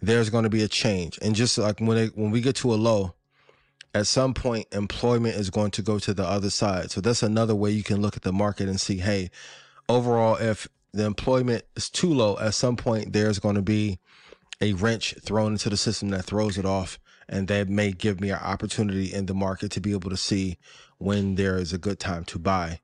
there's 0.00 0.30
going 0.30 0.44
to 0.44 0.50
be 0.50 0.62
a 0.62 0.68
change. 0.68 1.18
And 1.20 1.34
just 1.34 1.58
like 1.58 1.80
when 1.80 1.98
it, 1.98 2.16
when 2.16 2.30
we 2.30 2.40
get 2.40 2.56
to 2.56 2.72
a 2.72 2.76
low, 2.76 3.14
at 3.94 4.06
some 4.06 4.32
point 4.32 4.66
employment 4.72 5.34
is 5.34 5.50
going 5.50 5.72
to 5.72 5.82
go 5.82 5.98
to 5.98 6.14
the 6.14 6.24
other 6.24 6.48
side. 6.50 6.90
So 6.90 7.00
that's 7.00 7.22
another 7.22 7.54
way 7.54 7.70
you 7.70 7.82
can 7.82 8.00
look 8.00 8.16
at 8.16 8.22
the 8.22 8.32
market 8.32 8.68
and 8.68 8.80
see, 8.80 8.98
hey, 8.98 9.30
overall, 9.88 10.36
if 10.36 10.66
the 10.92 11.04
employment 11.04 11.64
is 11.76 11.90
too 11.90 12.12
low, 12.12 12.38
at 12.38 12.54
some 12.54 12.76
point 12.76 13.12
there's 13.12 13.38
going 13.38 13.56
to 13.56 13.62
be 13.62 13.98
a 14.60 14.72
wrench 14.74 15.14
thrown 15.20 15.52
into 15.52 15.70
the 15.70 15.76
system 15.76 16.10
that 16.10 16.24
throws 16.24 16.58
it 16.58 16.66
off. 16.66 16.98
And 17.28 17.46
that 17.46 17.68
may 17.68 17.92
give 17.92 18.20
me 18.20 18.30
an 18.30 18.40
opportunity 18.40 19.14
in 19.14 19.26
the 19.26 19.34
market 19.34 19.70
to 19.72 19.80
be 19.80 19.92
able 19.92 20.10
to 20.10 20.16
see 20.16 20.58
when 20.98 21.36
there 21.36 21.58
is 21.58 21.72
a 21.72 21.78
good 21.78 22.00
time 22.00 22.24
to 22.24 22.40
buy 22.40 22.80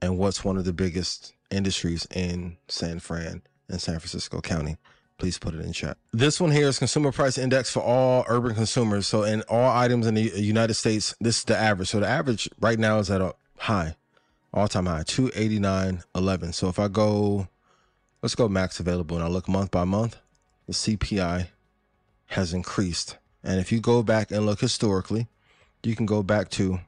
and 0.00 0.16
what's 0.16 0.42
one 0.42 0.56
of 0.56 0.64
the 0.64 0.72
biggest 0.72 1.34
industries 1.50 2.06
in 2.14 2.56
San 2.68 2.98
Fran 2.98 3.42
and 3.68 3.78
San 3.78 3.98
Francisco 3.98 4.40
County. 4.40 4.78
Please 5.18 5.38
put 5.38 5.54
it 5.54 5.60
in 5.60 5.74
chat. 5.74 5.98
This 6.12 6.40
one 6.40 6.50
here 6.50 6.66
is 6.66 6.78
consumer 6.78 7.12
price 7.12 7.36
index 7.36 7.70
for 7.70 7.80
all 7.80 8.24
urban 8.26 8.54
consumers. 8.54 9.06
So 9.06 9.22
in 9.22 9.42
all 9.50 9.70
items 9.70 10.06
in 10.06 10.14
the 10.14 10.22
United 10.22 10.72
States, 10.74 11.14
this 11.20 11.40
is 11.40 11.44
the 11.44 11.58
average. 11.58 11.90
So 11.90 12.00
the 12.00 12.08
average 12.08 12.48
right 12.58 12.78
now 12.78 13.00
is 13.00 13.10
at 13.10 13.20
a 13.20 13.34
high, 13.58 13.96
all 14.52 14.68
time 14.68 14.86
high, 14.86 15.02
289.11. 15.02 16.54
So 16.54 16.68
if 16.68 16.78
I 16.78 16.88
go, 16.88 17.48
let's 18.22 18.34
go 18.34 18.48
max 18.48 18.80
available 18.80 19.16
and 19.16 19.24
I 19.24 19.28
look 19.28 19.48
month 19.48 19.70
by 19.70 19.84
month, 19.84 20.16
the 20.66 20.72
CPI 20.72 21.48
has 22.26 22.52
increased. 22.52 23.16
And 23.42 23.60
if 23.60 23.72
you 23.72 23.80
go 23.80 24.02
back 24.02 24.30
and 24.30 24.46
look 24.46 24.60
historically, 24.60 25.28
you 25.82 25.96
can 25.96 26.06
go 26.06 26.22
back 26.22 26.50
to 26.50 26.80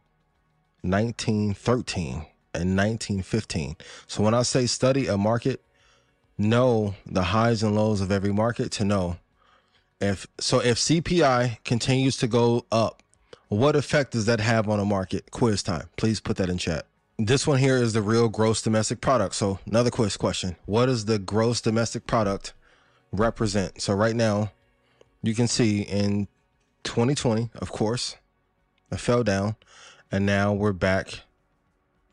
1913 0.83 2.27
and 2.55 2.77
1915. 2.77 3.77
So 4.07 4.22
when 4.22 4.35
I 4.35 4.42
say 4.42 4.66
study 4.66 5.07
a 5.07 5.16
market, 5.16 5.62
know 6.37 6.94
the 7.07 7.22
highs 7.22 7.62
and 7.62 7.75
lows 7.75 8.01
of 8.01 8.11
every 8.11 8.33
market 8.33 8.70
to 8.72 8.85
know 8.85 9.16
if 10.03 10.27
so 10.40 10.59
if 10.59 10.79
CPI 10.79 11.62
continues 11.64 12.16
to 12.18 12.27
go 12.27 12.66
up, 12.72 13.03
what 13.48 13.77
effect 13.77 14.12
does 14.12 14.27
that 14.27 14.40
have 14.40 14.68
on 14.68 14.81
a 14.81 14.85
market? 14.85 15.31
Quiz 15.31 15.62
time. 15.62 15.88
Please 15.96 16.20
put 16.20 16.37
that 16.38 16.48
in 16.48 16.59
chat. 16.59 16.87
This 17.24 17.46
one 17.46 17.58
here 17.58 17.76
is 17.76 17.92
the 17.92 18.02
real 18.02 18.28
gross 18.28 18.61
domestic 18.62 19.00
product. 19.00 19.37
So 19.37 19.61
another 19.64 19.92
quiz 19.92 20.16
question. 20.16 20.56
What 20.66 20.87
does 20.87 21.04
the 21.04 21.20
gross 21.20 21.61
domestic 21.61 22.04
product 22.04 22.52
represent? 23.12 23.80
So 23.80 23.94
right 23.94 24.16
now, 24.16 24.50
you 25.22 25.32
can 25.32 25.46
see 25.46 25.82
in 25.82 26.26
2020, 26.82 27.50
of 27.54 27.70
course, 27.70 28.16
it 28.90 28.98
fell 28.98 29.22
down, 29.22 29.54
and 30.11 30.26
now 30.26 30.52
we're 30.52 30.72
back 30.72 31.20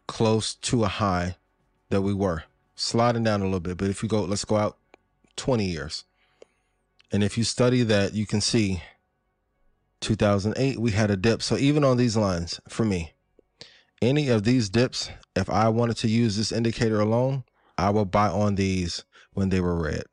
close 0.05 0.53
to 0.53 0.83
a 0.83 0.87
high 0.87 1.37
that 1.89 2.01
we 2.01 2.13
were 2.13 2.43
sliding 2.75 3.23
down 3.23 3.41
a 3.41 3.45
little 3.45 3.59
bit. 3.59 3.77
But 3.77 3.89
if 3.89 4.03
you 4.03 4.09
go, 4.09 4.21
let's 4.21 4.45
go 4.45 4.57
out 4.57 4.77
20 5.37 5.65
years. 5.65 6.03
And 7.11 7.23
if 7.23 7.35
you 7.35 7.43
study 7.43 7.81
that, 7.81 8.13
you 8.13 8.27
can 8.27 8.41
see 8.41 8.83
2008, 10.01 10.77
we 10.77 10.91
had 10.91 11.09
a 11.09 11.17
dip. 11.17 11.41
So 11.41 11.57
even 11.57 11.83
on 11.83 11.97
these 11.97 12.15
lines, 12.15 12.61
for 12.69 12.85
me, 12.85 13.13
any 14.01 14.29
of 14.29 14.43
these 14.43 14.69
dips, 14.69 15.09
if 15.35 15.49
I 15.49 15.69
wanted 15.69 15.97
to 15.97 16.07
use 16.07 16.37
this 16.37 16.51
indicator 16.51 16.99
alone, 16.99 17.43
I 17.77 17.89
would 17.89 18.11
buy 18.11 18.27
on 18.27 18.55
these 18.55 19.05
when 19.33 19.49
they 19.49 19.59
were 19.59 19.81
red. 19.81 20.03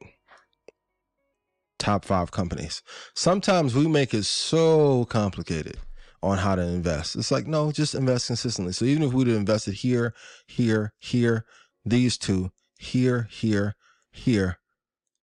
Top 1.79 2.05
five 2.05 2.31
companies. 2.31 2.83
Sometimes 3.15 3.75
we 3.75 3.87
make 3.87 4.15
it 4.15 4.25
so 4.25 5.05
complicated 5.07 5.77
on 6.23 6.39
how 6.39 6.55
to 6.55 6.63
invest. 6.63 7.17
It's 7.17 7.31
like, 7.31 7.47
no, 7.47 7.71
just 7.71 7.95
invest 7.95 8.29
consistently. 8.29 8.73
So 8.73 8.85
even 8.85 9.03
if 9.03 9.13
we'd 9.13 9.29
have 9.29 9.37
invested 9.37 9.75
here, 9.75 10.15
here, 10.47 10.93
here, 10.99 11.45
these 11.85 12.19
two, 12.19 12.51
here, 12.79 13.29
here, 13.31 13.75
here, 14.11 14.59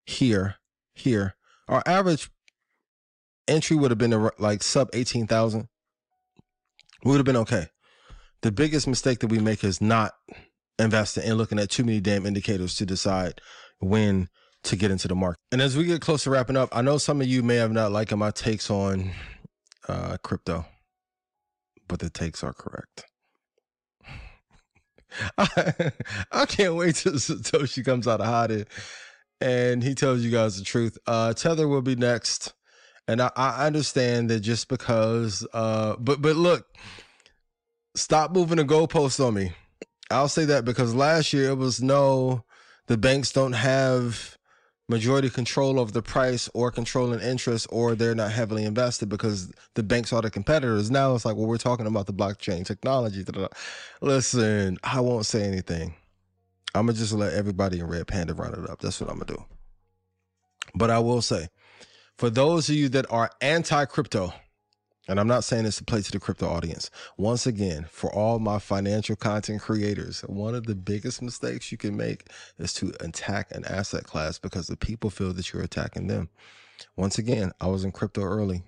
here, 0.05 0.55
here. 0.93 1.35
Our 1.67 1.83
average 1.85 2.29
entry 3.47 3.75
would 3.75 3.91
have 3.91 3.97
been 3.97 4.29
like 4.37 4.63
sub 4.63 4.89
18,000. 4.93 5.67
We 7.03 7.11
would 7.11 7.17
have 7.17 7.25
been 7.25 7.37
okay. 7.37 7.67
The 8.43 8.51
biggest 8.51 8.87
mistake 8.87 9.19
that 9.19 9.27
we 9.27 9.39
make 9.39 9.63
is 9.63 9.79
not 9.79 10.13
investing 10.77 11.23
and 11.23 11.37
looking 11.37 11.59
at 11.59 11.69
too 11.69 11.85
many 11.85 12.01
damn 12.01 12.25
indicators 12.25 12.75
to 12.75 12.85
decide 12.85 13.39
when 13.79 14.27
to 14.63 14.75
get 14.75 14.91
into 14.91 15.07
the 15.07 15.15
market. 15.15 15.39
And 15.53 15.61
as 15.61 15.77
we 15.77 15.85
get 15.85 16.01
close 16.01 16.23
to 16.23 16.29
wrapping 16.29 16.57
up, 16.57 16.67
I 16.73 16.81
know 16.81 16.97
some 16.97 17.21
of 17.21 17.27
you 17.27 17.41
may 17.41 17.55
have 17.55 17.71
not 17.71 17.93
liked 17.93 18.13
my 18.15 18.31
takes 18.31 18.69
on 18.69 19.11
uh, 19.87 20.17
crypto, 20.23 20.65
but 21.87 21.99
the 21.99 22.09
takes 22.09 22.43
are 22.43 22.51
correct. 22.53 23.05
I, 25.37 25.91
I 26.33 26.45
can't 26.45 26.75
wait 26.75 26.95
till 26.95 27.13
Satoshi 27.13 27.85
comes 27.85 28.09
out 28.09 28.19
of 28.19 28.27
hiding 28.27 28.65
and 29.39 29.81
he 29.81 29.95
tells 29.95 30.21
you 30.21 30.31
guys 30.31 30.57
the 30.57 30.65
truth. 30.65 30.97
Uh, 31.07 31.31
Tether 31.33 31.69
will 31.69 31.81
be 31.81 31.95
next. 31.95 32.53
And 33.07 33.21
I, 33.21 33.31
I 33.37 33.67
understand 33.67 34.29
that 34.29 34.41
just 34.41 34.67
because, 34.67 35.47
uh, 35.53 35.95
but 35.97 36.21
but 36.21 36.37
look, 36.37 36.67
stop 37.95 38.31
moving 38.31 38.57
the 38.57 38.63
goalposts 38.63 39.25
on 39.25 39.33
me. 39.33 39.51
I'll 40.11 40.29
say 40.29 40.45
that 40.45 40.65
because 40.65 40.93
last 40.93 41.33
year 41.33 41.49
it 41.49 41.57
was 41.57 41.81
no, 41.81 42.43
the 42.87 42.97
banks 42.97 43.31
don't 43.31 43.53
have 43.53 44.37
majority 44.89 45.29
control 45.29 45.79
of 45.79 45.93
the 45.93 46.01
price 46.01 46.49
or 46.53 46.69
controlling 46.69 47.21
interest 47.21 47.65
or 47.71 47.95
they're 47.95 48.13
not 48.13 48.31
heavily 48.31 48.65
invested 48.65 49.09
because 49.09 49.51
the 49.75 49.83
banks 49.83 50.11
are 50.11 50.21
the 50.21 50.29
competitors. 50.29 50.91
Now 50.91 51.15
it's 51.15 51.25
like, 51.25 51.35
well, 51.35 51.47
we're 51.47 51.57
talking 51.57 51.87
about 51.87 52.05
the 52.05 52.13
blockchain 52.13 52.65
technology. 52.65 53.25
Listen, 54.01 54.77
I 54.83 54.99
won't 54.99 55.25
say 55.25 55.43
anything. 55.43 55.95
I'm 56.75 56.87
to 56.87 56.93
just 56.93 57.13
let 57.13 57.33
everybody 57.33 57.79
in 57.79 57.87
Red 57.87 58.07
Panda 58.07 58.33
run 58.33 58.53
it 58.53 58.69
up. 58.69 58.79
That's 58.81 58.99
what 58.99 59.09
I'm 59.09 59.19
to 59.19 59.25
do. 59.25 59.45
But 60.75 60.89
I 60.89 60.99
will 60.99 61.21
say, 61.21 61.49
for 62.17 62.29
those 62.29 62.67
of 62.69 62.75
you 62.75 62.89
that 62.89 63.05
are 63.11 63.29
anti 63.41 63.85
crypto, 63.85 64.33
and 65.07 65.19
I'm 65.19 65.27
not 65.27 65.43
saying 65.43 65.65
this 65.65 65.77
to 65.77 65.83
play 65.83 66.01
to 66.01 66.11
the 66.11 66.19
crypto 66.19 66.47
audience. 66.47 66.89
Once 67.17 67.45
again, 67.45 67.85
for 67.89 68.13
all 68.13 68.39
my 68.39 68.59
financial 68.59 69.15
content 69.15 69.61
creators, 69.61 70.21
one 70.21 70.55
of 70.55 70.65
the 70.65 70.75
biggest 70.75 71.21
mistakes 71.21 71.71
you 71.71 71.77
can 71.77 71.97
make 71.97 72.27
is 72.57 72.73
to 72.75 72.93
attack 73.01 73.51
an 73.51 73.65
asset 73.65 74.05
class 74.05 74.39
because 74.39 74.67
the 74.67 74.77
people 74.77 75.09
feel 75.09 75.33
that 75.33 75.51
you're 75.51 75.61
attacking 75.61 76.07
them. 76.07 76.29
Once 76.95 77.17
again, 77.17 77.51
I 77.59 77.67
was 77.67 77.83
in 77.83 77.91
crypto 77.91 78.21
early. 78.21 78.63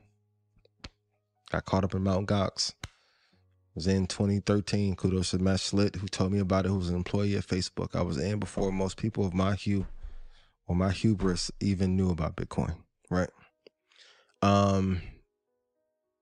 Got 1.52 1.65
caught 1.65 1.84
up 1.84 1.93
in 1.93 2.04
Mount 2.04 2.28
Gox. 2.28 2.74
Was 3.74 3.88
in 3.88 4.08
2013. 4.08 4.95
Kudos 4.95 5.32
to 5.32 5.39
Matt 5.39 5.60
Slit, 5.60 5.95
who 5.95 6.08
told 6.08 6.32
me 6.32 6.39
about 6.39 6.65
it, 6.65 6.69
who 6.69 6.78
was 6.78 6.89
an 6.89 6.95
employee 6.95 7.36
at 7.36 7.48
Facebook. 7.48 7.95
I 7.95 8.02
was 8.02 8.17
in 8.17 8.39
before 8.39 8.71
most 8.71 8.98
people 8.98 9.26
of 9.26 9.34
my 9.34 9.56
hue 9.56 9.86
or 10.67 10.76
my 10.76 10.91
hubris 10.91 11.52
even 11.60 11.95
knew 11.95 12.10
about 12.10 12.36
Bitcoin, 12.36 12.76
right? 13.10 13.30
Um, 14.41 15.02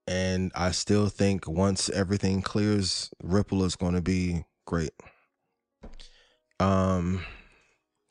and 0.07 0.51
I 0.55 0.71
still 0.71 1.07
think 1.07 1.47
once 1.47 1.89
everything 1.89 2.41
clears, 2.41 3.09
Ripple 3.21 3.63
is 3.63 3.75
going 3.75 3.93
to 3.93 4.01
be 4.01 4.43
great. 4.65 4.91
Um, 6.59 7.23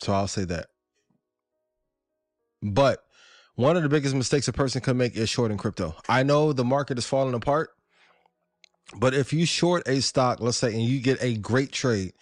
so 0.01 0.13
I'll 0.13 0.27
say 0.27 0.45
that. 0.45 0.67
But 2.61 3.03
one 3.55 3.77
of 3.77 3.83
the 3.83 3.89
biggest 3.89 4.15
mistakes 4.15 4.47
a 4.47 4.53
person 4.53 4.81
can 4.81 4.97
make 4.97 5.15
is 5.15 5.29
shorting 5.29 5.57
crypto. 5.57 5.95
I 6.09 6.23
know 6.23 6.53
the 6.53 6.63
market 6.63 6.97
is 6.97 7.05
falling 7.05 7.35
apart, 7.35 7.71
but 8.95 9.13
if 9.13 9.31
you 9.33 9.45
short 9.45 9.87
a 9.87 10.01
stock, 10.01 10.39
let's 10.39 10.57
say, 10.57 10.73
and 10.73 10.81
you 10.81 10.99
get 10.99 11.21
a 11.21 11.35
great 11.37 11.71
trade 11.71 12.13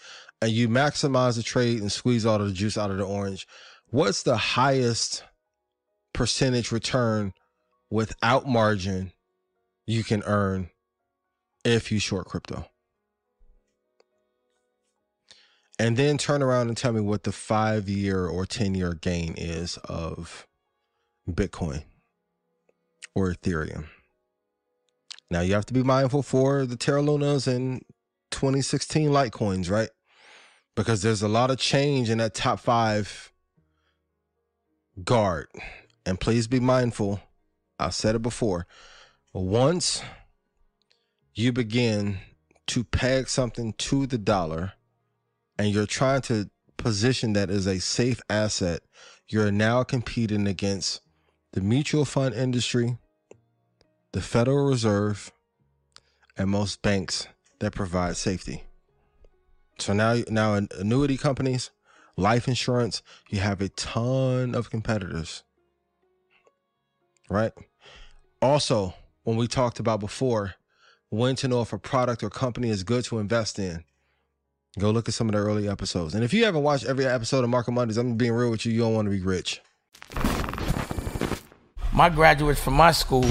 and 0.42 0.52
you 0.52 0.68
maximize 0.68 1.38
the 1.38 1.44
trade 1.44 1.80
and 1.80 1.92
squeeze 1.92 2.26
all 2.26 2.42
of 2.42 2.48
the 2.48 2.54
juice 2.54 2.78
out 2.78 2.92
of 2.92 2.98
the 2.98 3.06
orange, 3.06 3.48
what's 3.90 4.24
the 4.24 4.38
highest 4.38 5.24
percentage 6.14 6.72
return 6.72 7.34
without 7.90 8.48
margin 8.48 9.12
you 9.86 10.04
can 10.04 10.24
earn 10.26 10.70
if 11.64 11.92
you 11.92 12.00
short 12.00 12.28
crypto. 12.28 12.68
And 15.80 15.98
then 15.98 16.18
turn 16.18 16.44
around 16.44 16.68
and 16.68 16.78
tell 16.78 16.94
me 16.94 17.02
what 17.02 17.24
the 17.24 17.32
five 17.32 17.90
year 17.90 18.28
or 18.28 18.46
10 18.46 18.76
year 18.76 18.94
gain 18.94 19.34
is 19.36 19.78
of 19.78 20.48
Bitcoin 21.30 21.84
or 23.16 23.34
Ethereum. 23.34 23.86
Now 25.30 25.42
you 25.42 25.54
have 25.54 25.66
to 25.68 25.74
be 25.74 25.82
mindful 25.82 26.24
for 26.24 26.66
the 26.66 26.76
Terra 26.76 27.02
Lunas 27.02 27.48
and 27.48 27.82
2016 28.32 29.10
Litecoins, 29.10 29.72
right? 29.72 29.90
Because 30.76 31.02
there's 31.02 31.22
a 31.22 31.28
lot 31.28 31.50
of 31.50 31.58
change 31.58 32.10
in 32.10 32.20
that 32.20 32.36
top 32.36 32.60
five 32.60 33.32
guard. 35.04 35.48
And 36.06 36.20
please 36.20 36.48
be 36.48 36.60
mindful. 36.60 37.22
I've 37.80 37.96
said 37.96 38.16
it 38.16 38.22
before 38.22 38.68
once 39.34 40.02
you 41.34 41.52
begin 41.52 42.20
to 42.68 42.84
peg 42.84 43.28
something 43.30 43.74
to 43.74 44.06
the 44.06 44.18
dollar 44.18 44.74
and 45.58 45.70
you're 45.74 45.86
trying 45.86 46.22
to 46.22 46.50
position 46.78 47.34
that 47.34 47.50
as 47.50 47.68
a 47.68 47.80
safe 47.80 48.22
asset, 48.30 48.82
you're 49.28 49.52
now 49.52 49.84
competing 49.84 50.48
against 50.48 51.02
the 51.54 51.62
mutual 51.62 52.06
fund 52.06 52.34
industry, 52.36 52.98
the 54.12 54.22
Federal 54.22 54.68
Reserve, 54.68 55.32
and 56.38 56.50
most 56.50 56.82
banks 56.82 57.28
that 57.60 57.74
provide 57.74 58.18
safety. 58.18 58.64
So 59.80 59.94
now, 59.94 60.18
now 60.30 60.56
annuity 60.56 61.18
companies, 61.18 61.72
life 62.18 62.48
insurance, 62.48 63.02
you 63.30 63.40
have 63.40 63.62
a 63.62 63.70
ton 63.70 64.56
of 64.56 64.70
competitors, 64.70 65.44
right? 67.30 67.52
Also, 68.42 68.94
when 69.24 69.38
we 69.38 69.48
talked 69.48 69.80
about 69.80 70.00
before 70.00 70.56
when 71.10 71.36
to 71.36 71.48
know 71.48 71.62
if 71.62 71.74
a 71.74 71.78
product 71.78 72.24
or 72.24 72.30
company 72.30 72.70
is 72.70 72.84
good 72.84 73.04
to 73.06 73.20
invest 73.20 73.60
in. 73.60 73.84
Go 74.80 74.92
look 74.92 75.10
at 75.10 75.14
some 75.14 75.28
of 75.28 75.34
the 75.34 75.40
early 75.40 75.68
episodes. 75.68 76.16
And 76.16 76.24
if 76.24 76.34
you 76.34 76.46
haven't 76.46 76.64
watched 76.64 76.86
every 76.86 77.06
episode 77.06 77.44
of 77.44 77.50
Market 77.50 77.72
Mondays, 77.72 77.98
I'm 77.98 78.16
being 78.16 78.32
real 78.32 78.50
with 78.50 78.66
you. 78.66 78.72
You 78.72 78.80
don't 78.80 78.94
want 78.94 79.06
to 79.08 79.10
be 79.10 79.20
rich. 79.20 79.62
My 81.92 82.10
graduates 82.10 82.62
from 82.62 82.76
my 82.76 82.94
school 82.94 83.26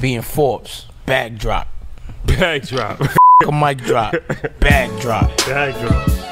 being 0.00 0.20
Forbes, 0.20 0.86
bag 1.06 1.38
drop. 1.38 1.68
Bag 2.26 2.66
drop. 2.66 3.00
a 3.46 3.52
mic 3.52 3.78
drop, 3.78 4.14
bag 4.60 5.00
drop. 5.00 5.34
Bag 5.46 5.74
drop. 5.80 6.31